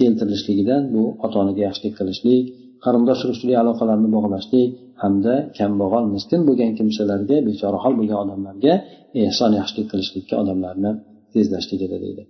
[0.00, 2.44] keltirilishligidan bu ota onaga yaxshilik qilishlik
[2.84, 4.68] qarindosh urug'chilik aloqalarni bog'lashlik
[5.02, 8.74] hamda kambag'al miskin bo'lgan kimsalarga bechorahol bo'lgan odamlarga
[9.24, 10.90] ehson yaxshilik qilishlikka odamlarni
[11.34, 12.24] tezlashligida deydi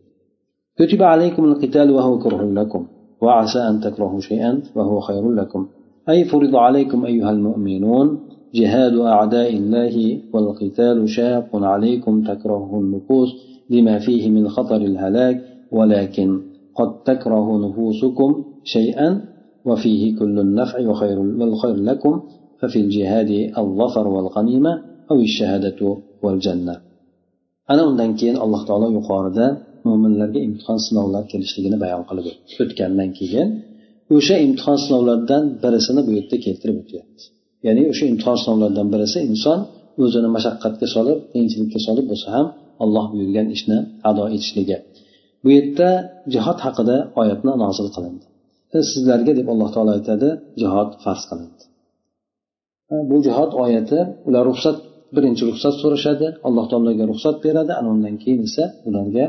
[0.80, 2.82] كتب عليكم القتال وهو كره لكم
[3.24, 5.62] وعسى أن تكرهوا شيئا وهو خير لكم
[6.09, 8.19] أي فرض عليكم أيها المؤمنون
[8.55, 9.95] جهاد أعداء الله
[10.33, 13.29] والقتال شاق عليكم تكرهه النفوس
[13.69, 15.37] لما فيه من خطر الهلاك
[15.71, 16.41] ولكن
[16.75, 19.21] قد تكره نفوسكم شيئا
[19.65, 22.21] وفيه كل النفع وخير والخير لكم
[22.59, 26.75] ففي الجهاد الظفر والغنيمة أو الشهادة والجنة.
[27.69, 29.45] أنا undan keyin alloh taolo yuqorida
[29.85, 32.25] mo'minlarga imtihon sinovlar kelishligini bayon qilib
[32.61, 33.47] o'tgandan keyin
[34.15, 37.23] o'sha imtihon sinovlardan birisini bu yerda keltirib o'tyapti
[37.65, 39.59] ya'ni o'sha imtihon sinovlardan birisi inson
[40.03, 42.47] o'zini mashaqqatga solib qiyinchilikka solib bo'lsa ham
[42.83, 43.77] alloh buyurgan ishni
[44.09, 44.77] ado etishligi.
[45.43, 45.89] Bu yerda
[46.33, 48.25] jihod haqida oyatni nozil qilindi.
[48.91, 50.29] Sizlarga deb alloh taolo aytadi
[50.61, 51.63] jihod farz qilindi.
[53.09, 54.77] Bu jihod oyati ular ruxsat
[55.15, 59.25] birinchi ruxsat so'rashadi alloh taologa ruxsat beradi ana undan keyin esa ularga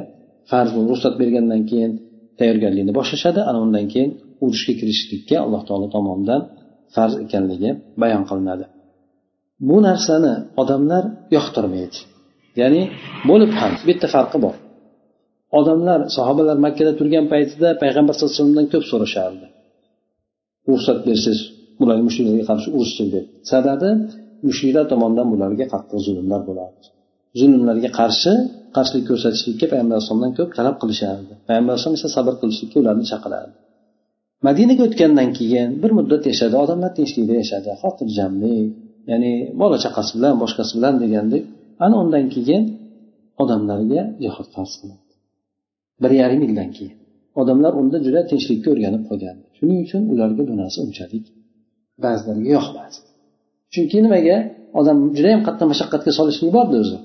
[0.51, 1.93] farz ruxsat bergandan keyin
[2.39, 4.11] tayyorgarlikni boshlashadi ana undan keyin
[4.45, 6.41] urushga kirishlikka alloh taolo tomonidan
[6.95, 7.71] farz ekanligi
[8.03, 8.65] bayon qilinadi.
[9.69, 11.05] Bu narsani odamlar
[11.37, 11.99] yoqtirmaydi.
[12.61, 12.83] Ya'ni
[13.31, 14.57] bo'lib ham bitta farqi bor.
[15.59, 19.47] Odamlar sahobalar makkada turgan paytida payg'ambar sallallohu alayhi vasallamdan ko'p so'rashardi.
[20.69, 21.41] Ruxsat bersangiz
[21.81, 23.25] bularga mushriklarga qarshi urushsin deb.
[23.51, 23.91] Sababi
[24.49, 26.87] mushriklar tomonidan bularga qattiq zulmlar bo'lardi.
[27.41, 28.33] Zulmlarga qarshi
[28.77, 31.33] qarshilik ko'rsatishlikka payg'ambar alayhisalomdan ko'p talab qilishardi.
[31.49, 33.57] Payg'ambar alayhisalom esa sabr qilishlikka ularni chaqirardi.
[34.47, 37.69] Madinaga o'tgandan keyin bir muddat yashadi odamlar tinchlikda yashadi.
[37.83, 38.69] Xotirjamlik
[39.11, 41.45] ya'ni bola chaqasi bilan boshqasi bilan degandek
[41.85, 42.63] ana undan keyin
[43.43, 45.13] odamlarga jihod farz qilindi
[46.03, 46.97] bir yarim yildan keyin.
[47.41, 51.25] Odamlar unda juda tinchlikka o'rganib qolgan shuning uchun ularga bu narsa unchalik
[52.05, 52.97] ba'zilariga yoqmadi
[53.73, 54.37] chunki nimaga?
[54.81, 56.99] Odam judayam qattiq mashaqqatga solishlik borda o'zi.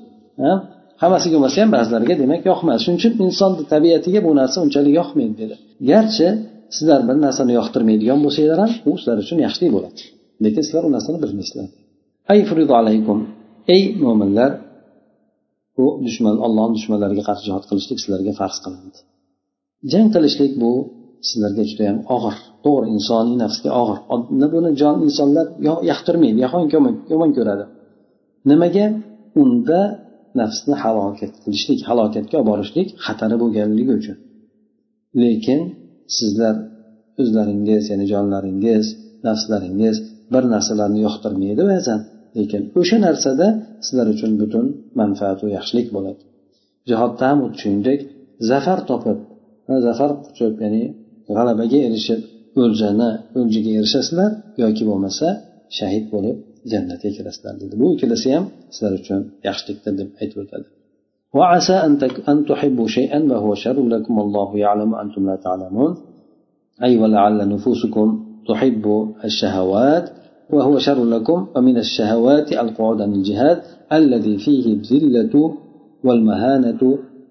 [1.01, 5.55] Hammasiga bo'lmasa ham ba'zilariga demak yoqmadi shuning uchun insonni tabiatiga bu narsa unchalik yoqmaydi dedi.
[5.91, 6.27] Garchi
[6.75, 10.01] sizlar bir narsani yoqtirmaydigan bo'lsanglar ham u sizlar uchun yaxshilik bo'ladi.
[10.43, 11.67] Lekin sizlar u narsani bilmaysizlar
[13.75, 14.51] ey mo'minlar
[15.77, 18.99] bu dushman ollohni dushmanlariga qarshi jihod qilishlik sizlarga farz qilindi.
[19.91, 20.71] Jang qilishlik bu
[21.27, 22.35] sizlarga judayam og'ir
[22.65, 23.97] to'g'ri insoniy nafsga og'ir.
[24.55, 25.45] Buni jon insonlar
[25.91, 26.37] yoqtirmaydi
[27.13, 27.65] yomon ko'radi.
[28.49, 28.85] Nimaga?
[29.41, 29.81] Unda
[30.39, 34.17] nafsni halokat qilishlik halokatga olib borishlik xatari bo'lganligi uchun.
[35.23, 35.59] Lekin
[36.17, 36.55] sizlar
[37.21, 38.85] o'zlaringiz ya'ni jonlaringiz
[39.27, 39.95] nafslaringiz
[40.33, 41.99] bir narsalarni yoqtirmaydi ba'zan
[42.37, 43.47] lekin o'sha narsada
[43.85, 44.65] sizlar uchun butun
[45.01, 46.21] manfaatu yaxshilik bo'ladi.
[46.89, 47.99] Jihodda ham xuddi shuningdek
[48.51, 49.17] zafar topib
[49.87, 50.83] zafar quchib ya'ni
[51.35, 52.21] g'alabaga erishib
[52.63, 54.31] o'ljani o'ljaga erishasizlar
[54.63, 55.27] yoki bo'lmasa
[55.77, 56.37] shahid bo'lib
[56.71, 57.73] jannatga kirasizlar dedi.
[57.81, 60.67] Bu ikkalasi ham sizlar uchun yaxshilikdir deb aytib o'tadi.
[61.35, 65.97] وعسى أن, أن تحبوا شيئا وهو شر لكم والله يعلم أنتم لا تعلمون.
[66.83, 70.09] أي ولعل نفوسكم تحب الشهوات
[70.49, 71.47] وهو شر لكم.
[71.55, 73.61] ومن الشهوات القعود عن الجهاد
[73.93, 75.53] الذي فيه الذلة
[76.03, 76.81] والمهانة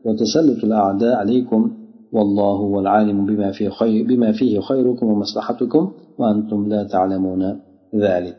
[0.05, 1.71] وتسلط الأعداء عليكم.
[2.13, 7.61] والله هو العالم بما فيه خير بما فيه خيركم ومصلحتكم وأنتم لا تعلمون
[7.95, 8.37] ذلك.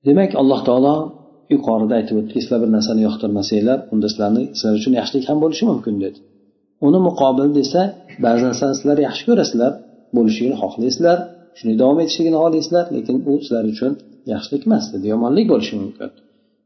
[0.00, 1.19] Demak alloh taolo
[1.54, 5.94] yuqorida aytib o'tdiki sizlar bir narsani yoqtirmasanglar unda sizlarni sizlar uchun yaxshilik ham bo'lishi mumkin
[6.04, 6.18] dedi.
[6.86, 7.80] Uni muqobil desa
[8.24, 9.72] ba'zi narsani sizlar yaxshi ko'rasizlar
[10.16, 11.18] bo'lishligini xohlaysizlar
[11.58, 13.92] shuni davom etishligini xohlaysizlar lekin u sizlar uchun
[14.32, 16.08] yaxshilik emas dedi yomonlik bo'lishi mumkin.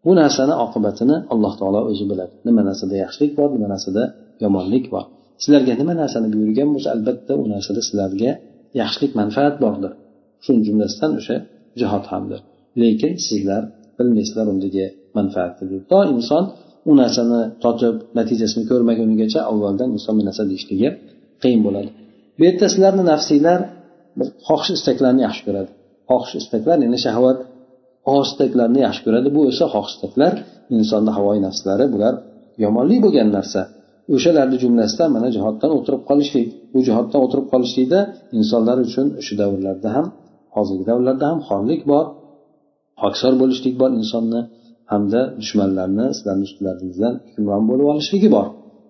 [0.05, 2.33] Bu narsani oqibatini alloh taolo o'zi biladi.
[2.49, 4.03] Nima narsada yaxshilik bor nima narsada
[4.45, 5.05] yomonlik bor.
[5.43, 8.31] Sizlarga nima narsani buyurgan bo'lsa albatta u narsada sizlarga
[8.81, 9.93] yaxshilik manfaat bordir.
[10.45, 11.37] Shuni jumlasidan o'sha
[11.81, 12.41] jihod hamdir.
[12.83, 13.63] Lekin sizlar
[13.99, 14.85] bilmaysizlar undagi
[15.19, 16.45] manfaatni deb to inson
[16.91, 20.89] u narsani totib natijasini ko'rmagunigacha avvaldan inson bu narsa deyishligi
[21.43, 21.91] qiyin bo'ladi.
[22.37, 23.61] Bu yerda sizlarni nafsiylar
[24.49, 25.71] xohish istaklarni yaxshi ko'radi.
[26.11, 27.39] Xohish istaklar ya'ni shahvat
[28.09, 29.29] xohish istaklarni yaxshi ko'radi.
[29.37, 30.33] Bu esa xohish istaklar
[30.77, 32.15] insonni havoyi nafslari bular
[32.65, 33.61] yomonlik bo'lgan narsa.
[34.15, 36.49] O'shalarni jumlasidan mana jihoddan o'tirib qolishlik.
[36.73, 38.01] Bu jihoddan o'tirib qolishlikda
[38.39, 40.07] insonlar uchun o'sha davrlarda ham
[40.57, 42.05] hozirgi davrlarda ham xorlik bor.
[43.03, 44.41] Hokisor bo'lishlik bor insonni
[44.93, 48.47] hamda dushmanlarni sizlarni ustilaringizdan hukmron bo'lib olishligi bor.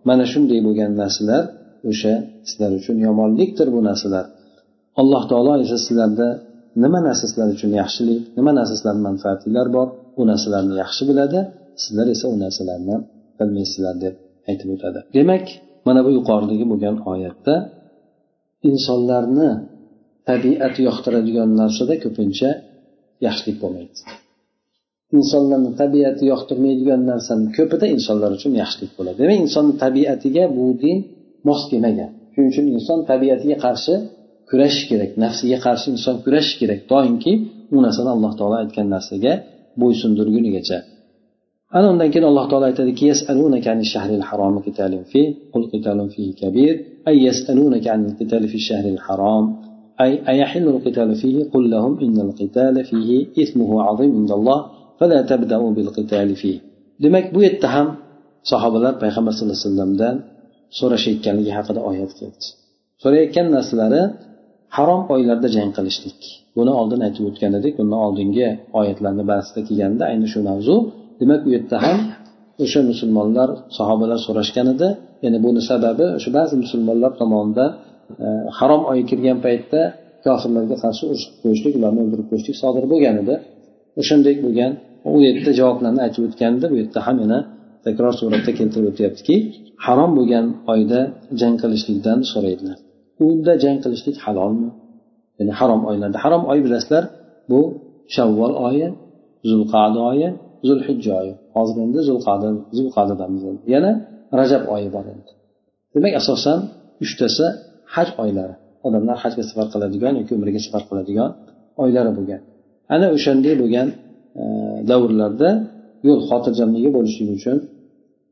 [0.08, 1.42] Mana shunday bo'lgan narsalar
[1.90, 2.12] o'sha
[2.48, 4.24] sizlar uchun yomonlikdir bu narsalar.
[5.00, 6.28] Alloh taolo esa sizlarda
[6.82, 9.88] nima narsa sizlar uchun yaxshilik nima narsa sizlarni manfaatlilar bor
[10.20, 11.40] u narsalarni yaxshi biladi
[11.84, 12.96] sizlar esa u narsalarni
[13.38, 14.14] bilmaysizlar deb
[14.50, 14.98] aytib o'tadi.
[15.16, 15.44] Demak
[15.86, 17.54] mana bu yuqoridagi bo'lgan oyatda
[18.70, 19.50] insonlarni
[20.28, 22.50] tabiati yoqtiradigan narsada ko'pincha
[23.26, 23.98] yaxshilik bo'lmaydi.
[25.18, 29.16] Insonlarni tabiati yoqtirmaydigan narsani ko'pida insonlar uchun yaxshilik bo'ladi.
[29.22, 30.98] Demak insonni tabiatiga bu din
[31.48, 32.10] mos kelmagan.
[32.32, 33.94] Shuning uchun inson tabiatiga qarshi
[34.48, 37.32] kurashish kerak nafsiga qarshi inson kurashishi kerak doimki
[37.74, 39.32] u narsani alloh taolo aytgan narsaga
[39.80, 40.78] bo'ysundirgunigacha
[41.76, 45.22] ana undan keyin alloh taolo aytadiki yasalunaka anil shahril harom qitalin fi
[45.52, 46.74] qul qitalun fi kabir.
[47.08, 49.44] Ay yasalunaka anil qitali fi shahril harom
[50.03, 53.09] أي أيحل القتال فيه قل لهم إن القتال فيه
[53.43, 54.59] إثمه عظيم عند الله
[54.99, 56.59] فلا تبدأوا بالقتال فيه
[57.03, 57.87] demak bu yerda ham
[58.51, 60.15] sahobalar payg'ambar sallallohu alayhi vasallamdan
[60.79, 62.45] so'rashayotganligi haqida oyat keldi
[63.03, 64.01] so'rayotgan narsalari
[64.77, 66.19] harom oylarda jang qilishlik
[66.57, 68.47] buni oldin aytib o'tgan edik bundan oldingi
[68.79, 70.75] oyatlarni ba'zida kelganda ayni shu mavzu
[71.19, 71.97] demak u yerda ham
[72.63, 74.89] o'sha musulmonlar sahobalar so'rashgan edi
[75.23, 77.92] ya'ni buni sababi o'sha ba'zi musulmonlar tomonidan e,
[78.24, 78.26] E,
[78.58, 79.80] harom oyi kirgan paytda
[80.24, 83.34] kofirlarga qarshi urush qilib qo'yishlik ularni o'ldirib qo'yishlik sodir bo'lgan edi.
[83.40, 84.72] E, O'shandek bo'lgan
[85.16, 87.38] u yerda javoblarni aytib o'tganda bu yerda ham yana
[87.86, 89.36] takror suratda keltirib o'tyaptiki
[89.86, 91.00] harom bo'lgan oyda
[91.40, 92.78] jang qilishlikdan so'raydilar.
[93.26, 94.70] Unda jang qilishlik halolmi?
[95.38, 97.04] Ya'ni harom oylarda harom oy bilasizlar
[97.50, 97.60] bu
[98.14, 98.86] shavvol oyi
[99.50, 100.28] zulqada oyi
[100.68, 101.32] zulhijja oyi.
[101.54, 103.42] Hozir endi zulqada zulqadadamiz
[103.74, 103.90] yana
[104.38, 105.30] rajab oyi bor endi.
[105.94, 106.58] Demak asosan
[107.04, 107.46] uchtasi
[107.94, 108.54] haj oylari.
[108.86, 111.30] Odamlar hajga safar qiladigan yoki umraga safar qiladigan
[111.82, 112.40] oylari bo'lgan.
[112.94, 113.88] Ana o'shanday bo'lgan
[114.40, 114.44] e,
[114.90, 115.50] davrlarda
[116.06, 117.58] yo'l xotirjamligi bo'lishligi uchun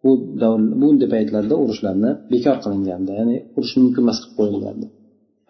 [0.05, 0.11] bu
[0.43, 4.87] davr bunday paytlarda urushlarni bekor qilingandi ya'ni urush mumkin emas qilib qo'yilgandi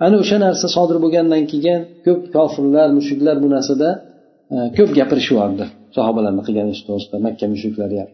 [0.04, 3.88] ana o'sha narsa sodir bo'lgandan keyin ko'p kofirlar mushuklar bu narsada
[4.54, 5.64] e, ko'p gapirishyapti
[5.96, 8.10] sahobalarni qilgan ishi to'g'risida makka mushuklari ham.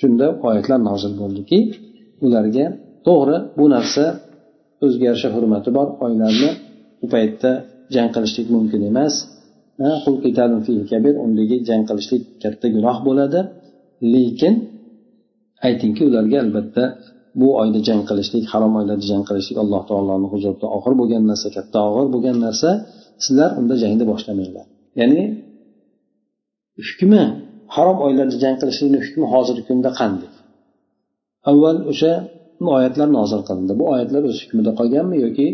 [0.00, 1.58] Shunda oyatlar nozil bo'ldiki
[2.26, 2.66] ularga
[3.06, 4.04] to'g'ri bu narsa
[4.84, 5.86] o'ziga yarasha hurmati bor.
[6.06, 6.50] Oylarni
[7.04, 7.50] u paytda
[7.94, 9.14] jang qilishlik mumkin emas.
[11.26, 13.40] Undagi jang qilishlik katta gunoh bo'ladi.
[14.14, 14.54] Lekin
[15.66, 16.84] aytingki ularga albatta
[17.40, 21.78] bu oyda jang qilishlik harom oylarda jang qilishlik alloh taoloni huzurida og'ir bo'lgan narsa katta
[21.88, 22.70] og'ir bo'lgan narsa
[23.24, 24.66] sizlar unda jangni boshlamanglar
[25.00, 25.22] ya'ni
[26.88, 27.22] hukmi
[27.76, 30.30] harom oylarda jang qilishlikni hukmi hozirgi kunda qanday?
[31.50, 32.12] Avval o'sha
[32.60, 33.72] bu oyatlar nozil qilindi.
[33.80, 35.46] Bu oyatlar o'z hukmida qolganmi yoki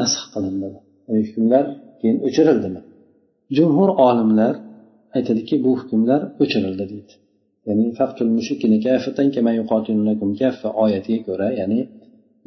[0.00, 0.80] nasx qilindimi
[1.28, 1.64] hukmlar
[2.00, 2.80] keyin o'chirildimi?
[3.56, 4.54] Jumhur olimlar
[5.16, 7.12] aytadiki bu hukmlar o'chirildi deydi.
[7.68, 7.84] Ya'ni
[10.84, 11.80] oyatiga ko'ra ya'ni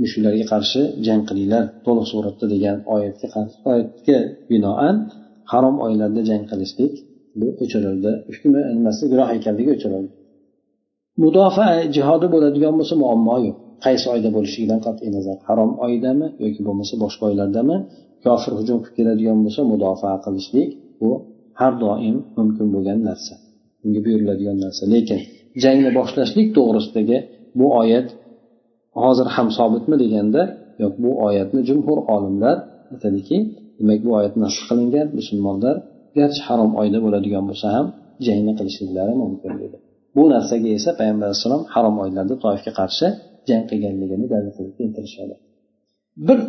[0.02, 3.28] mushuklarga qarshi jang qilinglar to'liq suratda degan oyatga
[3.72, 4.18] oyatga
[4.50, 4.96] binoan
[5.52, 6.94] harom oylarda jang qilishlik
[7.40, 8.12] bu o'chirildi.
[8.30, 9.04] Hukmi nimasi?
[9.12, 10.12] Gunoh ekanligi o'chirildi.
[11.24, 13.58] Mudofaa jihodi bo'ladigan bo'lsa muammo yo'q.
[13.86, 15.38] Qaysi oyda bo'lishligidan qat'iy nazar.
[15.48, 17.78] Harom oydami yoki bo'lmasa boshqa oylardami?
[18.26, 20.70] Kofir hujum qilib keladigan bo'lsa mudofaa qilishlik
[21.02, 21.12] bu
[21.60, 23.34] har doim mumkin bo'lgan narsa.
[23.86, 24.84] Unga buyuriladigan narsa.
[24.94, 25.20] Lekin
[25.64, 27.18] jangni boshlashlik to'g'risidagi
[27.60, 28.08] bu oyat
[29.04, 30.42] hozir ham sobitmi deganda
[30.84, 32.56] yo'q bu oyatni jumhur olimlar
[32.94, 33.38] aytadiki
[33.80, 35.76] demak bu oyat nasl qilingan musulmonlar
[36.18, 37.86] garchi harom oyda bo'ladigan bo'lsa ham
[38.28, 39.78] jangni qilishliklari mumkin dedi.
[40.16, 43.08] Bu narsaga esa payg'ambar alayhissalom harom oylarda toifga qarshi
[43.50, 45.36] jang qilganligini dalil qilib keltirishadi.
[46.28, 46.40] Bir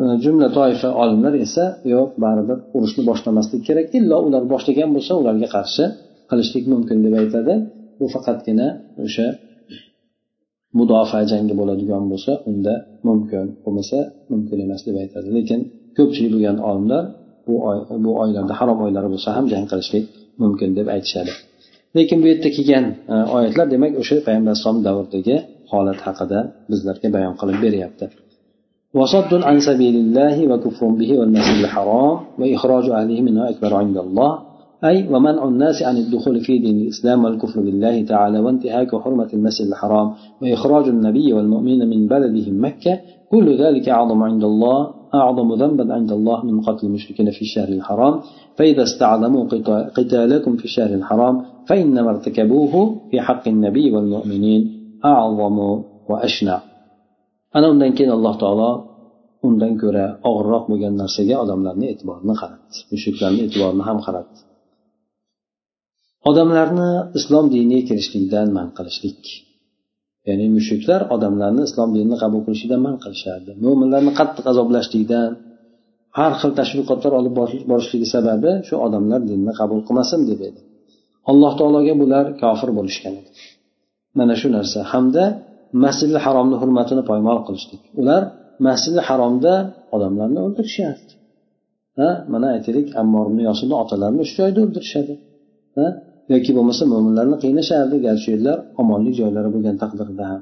[0.00, 5.48] e, jumla toifa olimlar esa yo'q baribir urushni boshlamaslik kerak illo ular boshlagan bo'lsa ularga
[5.56, 5.84] qarshi
[6.30, 7.54] qilishlik mumkin deb aytadi.
[7.98, 8.68] Bu faqatgina
[9.04, 9.26] o'sha
[10.78, 12.74] mudofaa jangi bo'ladigan bo'lsa unda
[13.08, 13.98] mumkin bo'lmasa
[14.32, 15.28] mumkin emas deb aytadi.
[15.38, 15.60] Lekin
[15.96, 17.02] ko'pchilik bo'lgan olimlar
[17.46, 20.04] bu oy bu oylarda harom oylari bo'lsa ham jang qilishlik
[20.42, 21.32] mumkin deb aytishadi.
[21.96, 25.36] Lekin bu yerda kelgan e, oyatlar demak o'sha payg'ambar alayhisalom davridagi
[25.70, 28.08] holat haqida bizlarga bayon qilib beryapti.
[28.94, 34.38] وصد عن سبيل الله وكفر به والمسجد الحرام وإخراج أهله منه أكبر عند الله
[34.84, 40.12] أي ومنع الناس عن الدخول في دين الإسلام والكفر بالله تعالى وانتهاك حرمة المسجد الحرام
[40.42, 43.00] وإخراج النبي والمؤمنين من بلدهم مكة
[43.30, 48.20] كل ذلك أعظم عند الله أعظم ذنبا عند الله من قتل المشركين في الشهر الحرام
[48.56, 49.44] فإذا استعلموا
[49.98, 54.77] قتالكم في الشهر الحرام فإنما ارتكبوه في حق النبي والمؤمنين
[55.12, 55.70] a'zamu
[56.08, 56.56] va ashna.
[57.56, 58.70] Ana undan keyin alloh taolo
[59.48, 62.76] undan ko'ra og'irroq bo'lgan narsaga odamlarni e'tiborini qaratdi.
[62.92, 64.38] Mushuklarni e'tiborini ham qaratdi.
[66.30, 69.22] Odamlarni islom diniga kirishlikdan man qilishlik.
[70.28, 73.50] Ya'ni mushuklar odamlarni islom dinini qabul qilishidan man qilishardi.
[73.64, 75.30] Mo'minlarni qattiq azoblashlikdan
[76.18, 77.34] har xil tashviqotlar olib
[77.70, 80.60] borishligi sababi shu odamlar dinni qabul qilmasin deb edi.
[81.30, 83.30] Alloh taologa bular kofir bo'lishgan edi.
[84.18, 84.78] Mana shu narsa.
[84.92, 85.24] Hamda
[85.84, 87.82] masjidi haromni hurmatini poymol qilishlik.
[88.00, 88.22] Ular
[88.66, 89.52] masjidi haromda
[89.94, 91.12] odamlarni o'ldirishyapti.
[91.98, 93.40] Ha mana aytaylik ammor ibn
[93.82, 95.14] otalarini shu joyda o'ldirishadi.
[95.76, 95.86] Ha
[96.32, 100.40] yoki bo'lmasa mo'minlarni qiynashardi garchi u yerlar omonlik joylari bo'lgan taqdirda ham.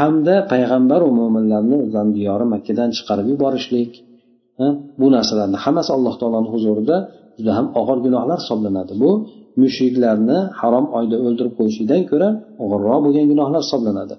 [0.00, 3.92] Hamda payg'ambar mo'minlarni o'zlarini diyori makkadan chiqarib yuborishlik.
[5.00, 6.96] Bu narsalarni hammasi alloh taoloni huzurida
[7.38, 8.92] juda ham og'ir gunohlar hisoblanadi.
[9.02, 9.10] Bu
[9.62, 12.28] mushriklarni harom oyda o'ldirib qo'yishlikdan ko'ra
[12.62, 14.14] og'irroq bo'lgan gunohlar hisoblanadi.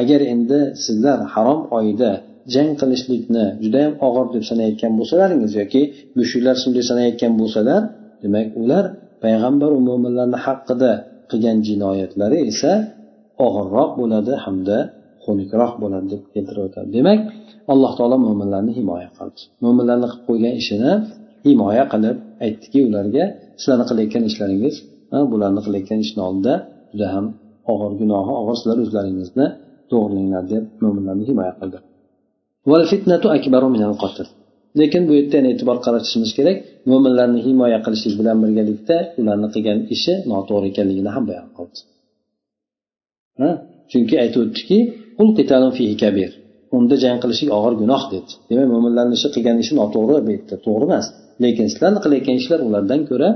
[0.00, 2.10] Agar endi sizlar harom oyda
[2.54, 5.82] jang qilishlikni judayam og'ir deb sanayotgan bo'lsalaringiz yoki
[6.18, 7.80] mushuklar shunday sanayotgan bo'lsalar
[8.22, 8.84] demak ular
[9.24, 10.92] payg'ambar va mo'minlarni haqida
[11.30, 12.72] qilgan jinoyatlari esa
[13.46, 14.78] og'irroq bo'ladi hamda
[15.24, 17.20] xunukroq bo'ladi deb keltirib o'tadi demak
[17.72, 19.40] alloh taolo mo'minlarni himoya qildi.
[19.64, 20.92] Mo'minlarni qilib qo'ygan ishini
[21.46, 23.24] himoya qilib aytdiki ularga
[23.60, 24.74] sizlarni qilayotgan ishlaringiz
[25.32, 26.54] bularni qilayotgan ishni oldida
[26.92, 27.26] juda ham
[27.72, 29.46] og'ir gunohi og'ir sizlar o'zlaringizni
[29.90, 31.78] to'g'rilanglar deb mo'minlarni himoya qildi.
[34.80, 36.56] Lekin bu yerda yana e'tibor qaratishimiz kerak
[36.90, 41.78] mo'minlarni himoya qilishlik bilan birgalikda ularni qilgan ishi noto'g'ri ekanligini ham bayon qildi.
[43.92, 44.78] Chunki aytib o'tdiki
[46.76, 48.30] unda jang qilishlik og'ir gunoh dedi.
[48.50, 51.06] Demak mo'minlarni ishi qilgan ishi noto'g'ri bu yerda to'g'ri emas.
[51.44, 53.28] Lekin sizlarni qilayotgan ishlar ulardan ko'ra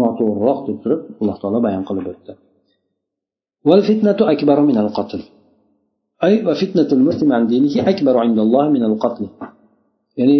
[0.00, 2.32] noto'g'riroq deb turib alloh taolo bayon qilib o'tdi
[6.26, 9.26] أي وفتنة المسلم عن دينه أكبر عند الله من القتل
[10.20, 10.38] ya'ni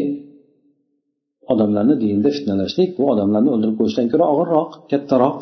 [1.53, 5.37] odamlarni dinda fitnalashlik bu odamlarni o'ldirib qo'yishdan ko'ra og'irroq kattaroq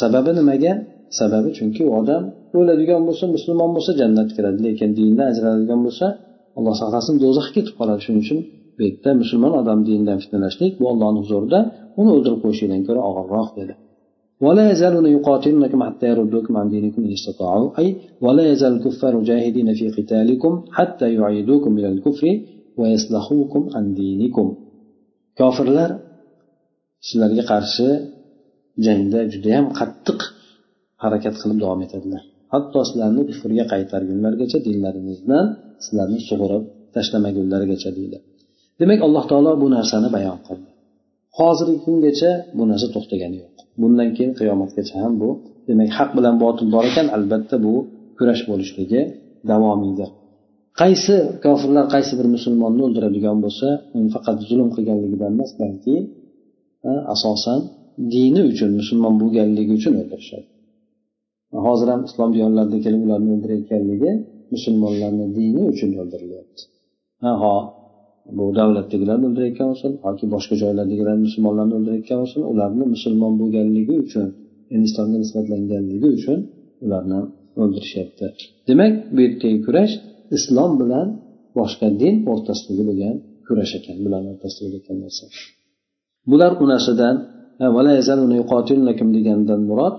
[0.00, 0.72] sababi nimaga
[1.20, 2.22] sababi chunki u odam
[2.58, 6.06] o'ladigan bo'lsa musulmon bo'lsa jannatga kiradi lekin dindan ajraladigan bo'lsa
[6.58, 8.38] alloh saqlasin do'zaxga ketib qoladi shuning uchun
[8.76, 11.60] bu yerda musulmon odam dindan fitnalashlik bu allohni huzurida
[12.00, 13.74] uni o'ldirib qo'yishlikdan ko'ra og'irroq dedi
[14.46, 17.86] ولا يزالون يقاتلونكم حتى يردوكم عن دينكم إن استطاعوا أي
[18.24, 22.24] ولا يزال الكفار جاهدين في قتالكم حتى يعيدوكم إلى الكفر
[22.78, 24.46] ويصلحوكم عن دينكم
[25.40, 25.90] kofirlar
[27.06, 27.88] sizlarga qarshi
[28.86, 30.20] jangda judayam qattiq
[31.02, 32.22] harakat qilib davom etadilar
[32.54, 35.46] hatto sizlarni kufrga qaytargunlargacha dinlaringizdan
[35.84, 36.64] sizlarni sug'urib
[36.94, 38.18] tashlamagunlarigacha deydi
[38.80, 40.70] demak alloh taolo bu narsani bayon qildi
[41.39, 43.53] Hozirgi kungacha bu narsa to'xtagani yo'q.
[43.81, 45.29] Bundan keyin qiyomatgacha ham bu
[45.67, 47.73] demak haq bilan botil bor ekan albatta bu
[48.17, 49.01] kurash bo'lishligi
[49.51, 50.09] davomiydir
[50.81, 51.15] qaysi
[51.45, 53.67] kofirlar qaysi bir musulmonni o'ldiradigan bo'lsa
[53.97, 55.95] uni faqat zulm qilganligidan emas balki
[57.13, 57.59] asosan
[58.13, 60.47] dini uchun musulmon bo'lganligi uchun o'ldirishadi.
[61.65, 64.11] Hozir ham islom diyorlarida kelib ularni o'ldirayotganligi
[64.53, 66.61] musulmonlarni dini uchun o'ldirilyapti.
[67.41, 67.55] Ho
[68.37, 74.27] bu davlatdagilarni o'ldirayotgan bo'lsin yoki boshqa joylardagilar musulmonlarni o'ldirayotgan bo'lsin ularni musulmon bo'lganligi uchun
[74.73, 76.39] hindistonga nisbatlanganligi uchun
[76.85, 77.19] ularni
[77.61, 78.25] o'ldirishyapti.
[78.69, 79.93] Demak bu yerdagi kurash
[80.37, 81.07] islom bilan
[81.59, 83.15] boshqa din o'rtasidagi bo'lgan
[83.47, 85.23] kurash ekan bularni o'rtasida bo'layotgan narsa.
[86.31, 87.15] Bular u narsadan
[89.17, 89.95] degandan murod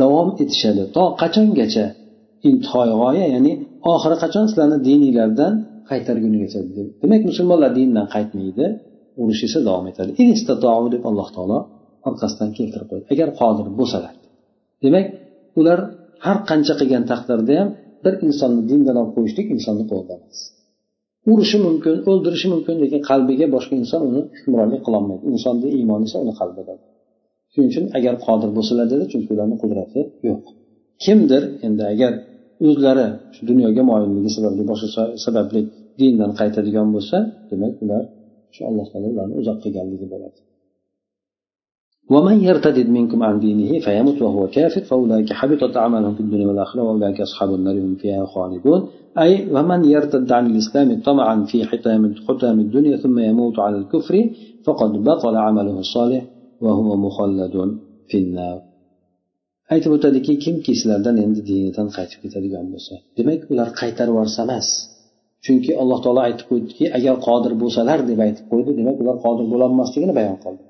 [0.00, 0.82] davom etishadi.
[0.96, 1.86] To qachongacha?
[2.48, 3.52] Intihoy g'oya ya'ni
[3.92, 5.52] oxiri qachon sizlarni dininglardan
[5.90, 6.60] qaytargunigacha
[7.02, 8.66] demak musulmonlar dindan qaytmaydi
[9.22, 10.10] urush esa davom etadi.
[10.94, 11.58] Deb alloh taolo
[12.08, 13.04] orqasidan keltirib qo'ydi.
[13.14, 14.14] Agar qodir bo'lsalar.
[14.84, 15.06] Demak
[15.60, 15.78] ular
[16.26, 17.68] har qancha qilgan taqdirda ham
[18.04, 20.38] bir insonni dindan olib qo'yishlik insonni qo'lida emas.
[21.32, 26.34] Urishi mumkin o'ldirishi mumkin lekin qalbiga boshqa inson uni hukmronlik qilolmaydi insonni iymoni esa uni
[26.40, 26.72] qalbida
[27.52, 30.42] shuning uchun agar qodir bo'lsalar dedi chunki ularni qudrati yo'q.
[31.04, 32.12] Kimdir endi agar
[32.66, 35.60] o'zlari shu dunyoga moyilligi sababli boshqa sababli
[36.00, 37.18] dindan qaytadigan bo'lsa
[37.50, 38.02] demak ular
[38.54, 40.40] shu alloh taolo ularni uzoq qilganligi bo'ladi.
[42.14, 47.20] ومن يرتد منكم عن دينه فيمت وهو كافر فأولئك حبطت أعمالهم في الدنيا والآخرة وأولئك
[47.20, 48.80] أصحاب النار هم فيها خالدون.
[49.18, 54.14] أي ومن يرتد عن الإسلام طمعا في حتام حتام الدنيا ثم يموت على الكفر
[54.64, 56.22] فقد بطل عمله الصالح
[56.60, 57.54] وهو مخلد
[58.08, 58.69] في النار.
[59.72, 64.68] Aytib o'tadiki kimki sizlardan endi dinidan qaytib ketadigan bo'lsa demak ular qaytarib yuborsa emas.
[65.44, 70.14] Chunki alloh taolo aytib qo'ydiki agar qodir bo'lsalar deb aytib qo'ydi demak ular qodir bo'lolmasligini
[70.18, 70.62] bayon qildi.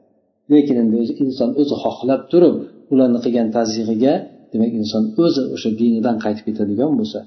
[0.52, 2.56] Lekin endi o'zi inson o'zi xohlab turib
[2.92, 4.14] ularni qilgan tazyiqiga
[4.52, 7.20] demak inson o'zi o'sha dinidan qaytib ketadigan bo'lsa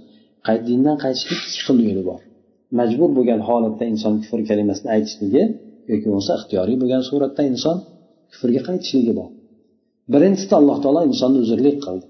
[0.67, 2.21] dindan qaytishni ikki xil yo'li bor.
[2.79, 5.43] Majbur bo'lgan holatda inson kufr kalimasini aytishligi
[5.91, 7.77] yoki bo'lmasa ixtiyoriy bo'lgan suratda inson
[8.31, 9.29] kufrga qaytishligi bor.
[10.13, 12.05] Birinchisida alloh taolo insonni uzrlik qildi.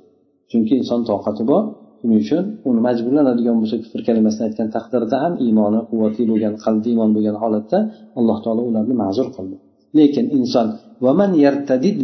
[0.52, 1.64] Chunki inson toqati bor.
[2.00, 7.10] Shuning uchun uni majburlanadigan bo'lsa kufr kalimasini aytgan taqdirda ham iymoni quvvatli bo'lgan qalbi iymon
[7.16, 7.80] bo'lgan holatda
[8.20, 9.56] alloh taolo ularni ma'zur qildi.
[9.98, 10.68] Lekin inson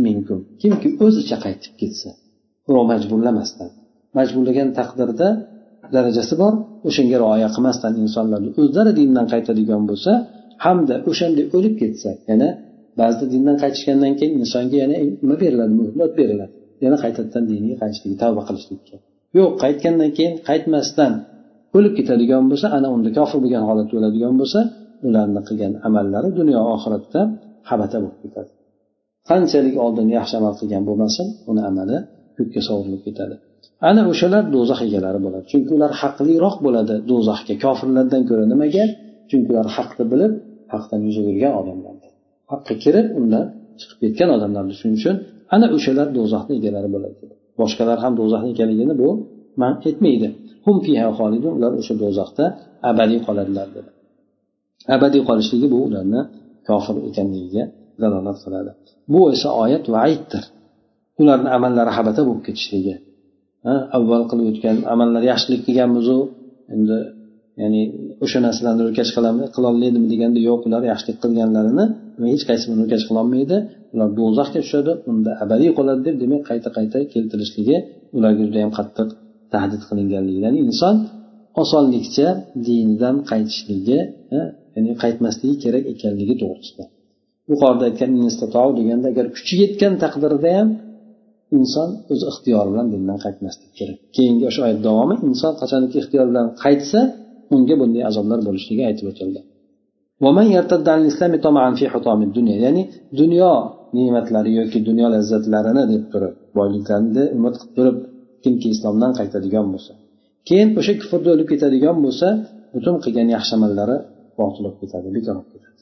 [0.08, 0.40] minkum?
[0.62, 2.10] Kimki o'zicha qaytib ketsa
[2.70, 3.70] birov majburlamasdan
[4.18, 5.28] majburlagan taqdirda
[5.96, 6.54] darajasi bor
[6.88, 10.12] o'shanga rioya qilmasdan insonlarni o'zlari dindan qaytadigan bo'lsa
[10.66, 12.50] hamda o'shanday o'lib ketsa yana
[13.02, 15.74] ba'zida dindan qaytishgandan keyin insonga yana nima beriladi?
[15.82, 16.54] Muhlat beriladi.
[16.84, 18.96] Yana qaytadan diniga qaytishligi tavba qilishlikka.
[19.38, 21.14] Yo'q qaytgandan keyin qaytmasdan
[21.78, 24.60] o'lib ketadigan bo'lsa ana unda kofir bo'lgan holatda o'ladigan bo'lsa
[25.08, 27.22] ularni qilgan amallari dunyo oxiratda
[27.70, 28.52] habata bo'lib ketadi.
[29.30, 31.98] Qanchalik oldin yaxshi amal qilgan bo'lmasin uni amali
[32.38, 33.36] ko'kka sovurilib ketadi.
[33.90, 35.46] Ana o'shalar do'zax egalari bo'ladi.
[35.52, 37.54] Chunki ular haqliroq bo'ladi do'zaxga.
[37.66, 38.86] Kofirlardan ko'ra nimaga?
[39.30, 40.34] Chunki ular haqni bilib
[40.74, 41.94] haqdan yuz o'girgan odamlar.
[42.52, 43.46] Haqqa kirib undan
[43.80, 45.16] chiqib ketgan odamlarni shuning uchun
[45.56, 47.16] ana o'shalar do'zaxni egalari bo'ladi.
[47.62, 49.10] Boshqalar ham do'zaxni ekanligini bu
[49.62, 50.30] man etmaydi
[51.58, 52.46] ular o'sha do'zaxda
[52.92, 53.90] abadiy qoladilar dedi.
[54.96, 56.22] Abadiy qolishligi bu ularni
[56.68, 57.64] kofir ekanligiga
[58.02, 58.72] dalolat qiladi.
[59.14, 60.44] Bu esa oyat va aytdir
[61.22, 62.96] ularni amallari habata bo'lib ketishligi.
[63.98, 66.18] Avval qilib o'tgan amallar yaxshilik qilganmizu?
[66.74, 66.98] Endi
[67.62, 67.82] ya'ni
[68.24, 69.10] o'sha narsalarni ro'kach
[69.56, 71.86] qilolmaydimi deganda yo'q ular yaxshilik qilganlarini
[72.34, 73.58] hech qaysi buni ro'kach qilolmaydi.
[73.94, 77.76] Ular do'zaxga tushadi unda abadiy qoladi deb demak qayta qayta keltirishligi
[78.18, 79.08] ularga judayam qattiq
[79.54, 80.96] tahdid qilinganligi ya'ni inson
[81.64, 82.28] osonlikcha
[82.68, 84.00] dinidan qaytishligi
[84.76, 86.84] ya'ni qaytmasligi kerak ekanligi to'g'risida.
[87.52, 88.12] Yuqorida aytgan
[88.80, 90.70] deganda agar kuchi yetgan taqdirda ham
[91.58, 93.98] inson o'z ixtiyori bilan dindan qaytmaslik kerak.
[94.16, 97.00] Keyingi o'sha oyat davomi inson qachonki ixtiyor bilan qaytsa
[97.55, 99.41] unga bunday azoblar bo'lishligi aytib o'tildi
[102.65, 102.83] ya'ni
[103.21, 103.53] dunyo
[103.97, 107.97] ne'matlari yoki dunyo lazzatlarini deb turib boyliklarni umid qilib turib
[108.45, 109.93] kimki islomdan qaytadigan bo'lsa
[110.49, 112.29] keyin o'sha kufrda o'lib ketadigan bo'lsa
[112.75, 113.97] butun qilgan yaxshi amallari
[114.39, 115.81] botil bo'lib ketadi bekor bo'lib ketadi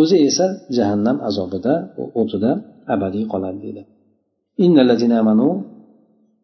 [0.00, 1.74] o'zi esa jahannam azobida
[2.20, 2.50] o'tida
[2.94, 3.82] abadiy qoladi deydi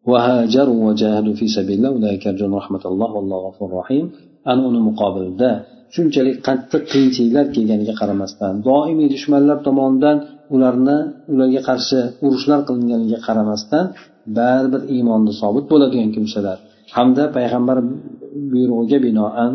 [0.09, 4.05] وهاجروا وجاهدوا في سبيل الله أولئك يرجون رحمة الله والله غفور رحيم
[4.50, 5.50] ana uni muqobilda
[5.94, 10.16] shunchalik qattiq qiyinchiliklar kelganiga qaramasdan doimiy dushmanlar tomonidan
[10.54, 10.98] ularni
[11.32, 13.84] ularga qarshi urushlar qilinganiga qaramasdan
[14.38, 16.58] baribir iymonda sobit bo'ladigan kimsalar.
[16.96, 17.78] Hamda payg'ambar
[18.52, 19.52] buyrug'iga binoan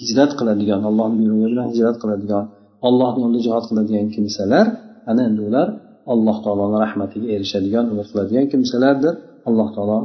[0.00, 2.44] hijrat qiladigan allohni buyrug'i bilan hijrat qiladigan
[2.88, 4.66] allohni yo'lida jihod qiladigan kimsalar
[5.10, 5.68] ana endi ular
[6.12, 9.14] alloh taoloni rahmatiga erishadigan umid qiladigan kimsalardir.
[9.48, 9.98] Alloh taolo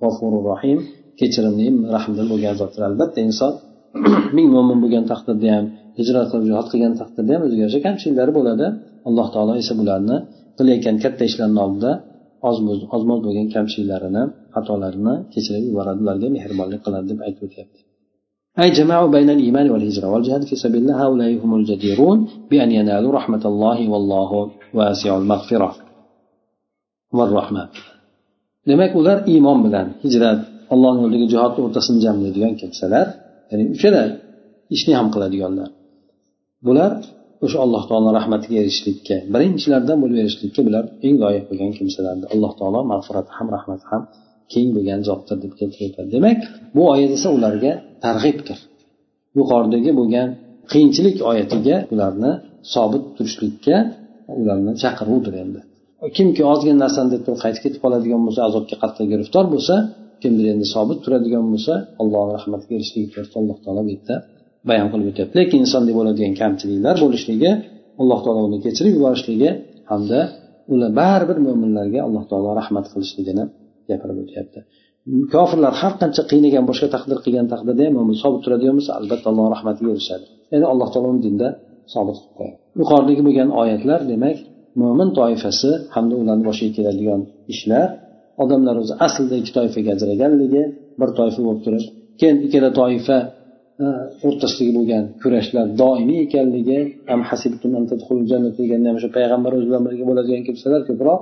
[0.00, 0.78] g'ofurur rohim
[1.19, 3.53] kechirimli rahmdil bo'lgan zotdir albatta inson
[4.37, 5.65] ming mo'min bo'lgan taqdirda ham
[5.99, 8.65] hijrat qilib jihod qilgan taqdirda ham o'ziga yarasha kamchiliklari bo'ladi
[9.07, 10.17] alloh taolo esa bularni
[10.57, 11.91] qilayotgan katta ishlarni oldida
[12.49, 12.57] oz
[13.09, 14.23] moz bo'lgan kamchiliklarini
[14.55, 17.81] xatolarini kechirib yuboradi ularga mehribonlik qiladi deb aytib o'tyapti
[18.61, 22.17] أي جمعوا بين الإيمان والهجرة والجهاد في سبيل الله هؤلاء هم الجديرون
[22.51, 24.31] بأن ينالوا رحمة الله والله
[24.77, 25.69] واسع المغفرة
[27.17, 27.63] والرحمة
[28.69, 30.39] demak ular iymon bilan hijrat
[30.74, 33.06] alloh yo'lidagi jihod o'rtasini jamlaydigan kimsalar
[33.50, 34.02] ya'ni uchala
[34.74, 35.68] ishni ham qiladiganlar.
[36.66, 36.92] Bular
[37.44, 42.26] o'sha alloh taolo rahmatiga erishishlikka birinchilardan bo'lib erishishlikka bular eng loyiq bo'lgan kimsalardir.
[42.34, 44.02] Alloh taolo mag'firati ham rahmati ham
[44.52, 46.38] keng bo'lgan zotdir deb keltirib demak
[46.74, 47.72] bu oyat esa ularga
[48.04, 48.58] targ'ibdir.
[49.38, 50.28] Yuqoridagi bo'lgan
[50.72, 52.32] qiyinchilik oyatiga ularni
[52.74, 53.76] sobit turishlikka
[54.42, 55.60] ularni chaqiruvdir endi.
[56.16, 59.74] Kimki ozgina narsani deb turib qaytib ketib qoladigan bo'lsa azobga qattiq giriftor bo'lsa
[60.22, 64.14] kimdir endi sobit turadigan bo'lsa allohni rahmatiga erishishligi to'g'risida alloh taolo bu yerda
[64.68, 65.34] bayon qilib o'tyapti.
[65.40, 67.50] Lekin insonda bo'ladigan kamchiliklar bo'lishligi
[68.02, 69.50] alloh taolo uni kechirib yuborishligi
[69.90, 70.20] hamda
[70.72, 73.44] ular baribir mo'minlarga alloh taolo rahmat qilishligini
[73.88, 74.58] gapirib o'tyapti.
[75.34, 79.46] Kofirlar har qancha qiynagan boshqa taqdir qilgan taqdirda ham mo'min sobit turadigan bo'lsa albatta alloh
[79.54, 80.26] rahmatiga erishadi.
[80.52, 81.48] Ya'ni alloh taolo uni dinda
[81.94, 82.56] sobit qilib qo'yadi.
[82.80, 84.36] Yuqoridagi bo'lgan oyatlar demak
[84.82, 87.20] mo'min toifasi hamda ularni boshiga keladigan
[87.54, 87.88] ishlar
[88.43, 90.63] odamlar o'zi aslida ikki toifaga ajraganligi
[90.99, 91.83] bir toifa bo'lib turib
[92.19, 93.17] keyin ikkala toifa
[94.27, 96.79] o'rtasidagi bo'lgan kurashlar doimiy ekanligi
[98.59, 101.19] deganda ham o'sha payg'ambar o'zi bilan birga bo'ladigan kimsalar ko'proq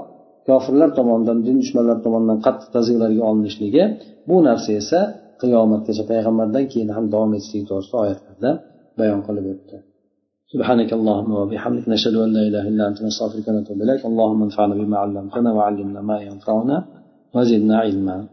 [0.50, 3.84] kofirlar tomonidan din dushmanlari tomonidan qattiq tazyiqlarga olinishligi
[4.30, 5.00] bu narsa esa
[5.42, 8.50] qiyomatgacha payg'ambardan keyin ham davom etishligi to'g'risida oyatlarda
[9.00, 9.78] bayon qilib o'tdi
[10.56, 14.98] سبحانك اللهم وبحمدك نشهد ان لا اله الا انت نستغفرك ونتوب اليك اللهم انفعنا بما
[15.04, 16.78] علمتنا وعلمنا ما ينفعنا
[17.34, 18.26] وزدنا علما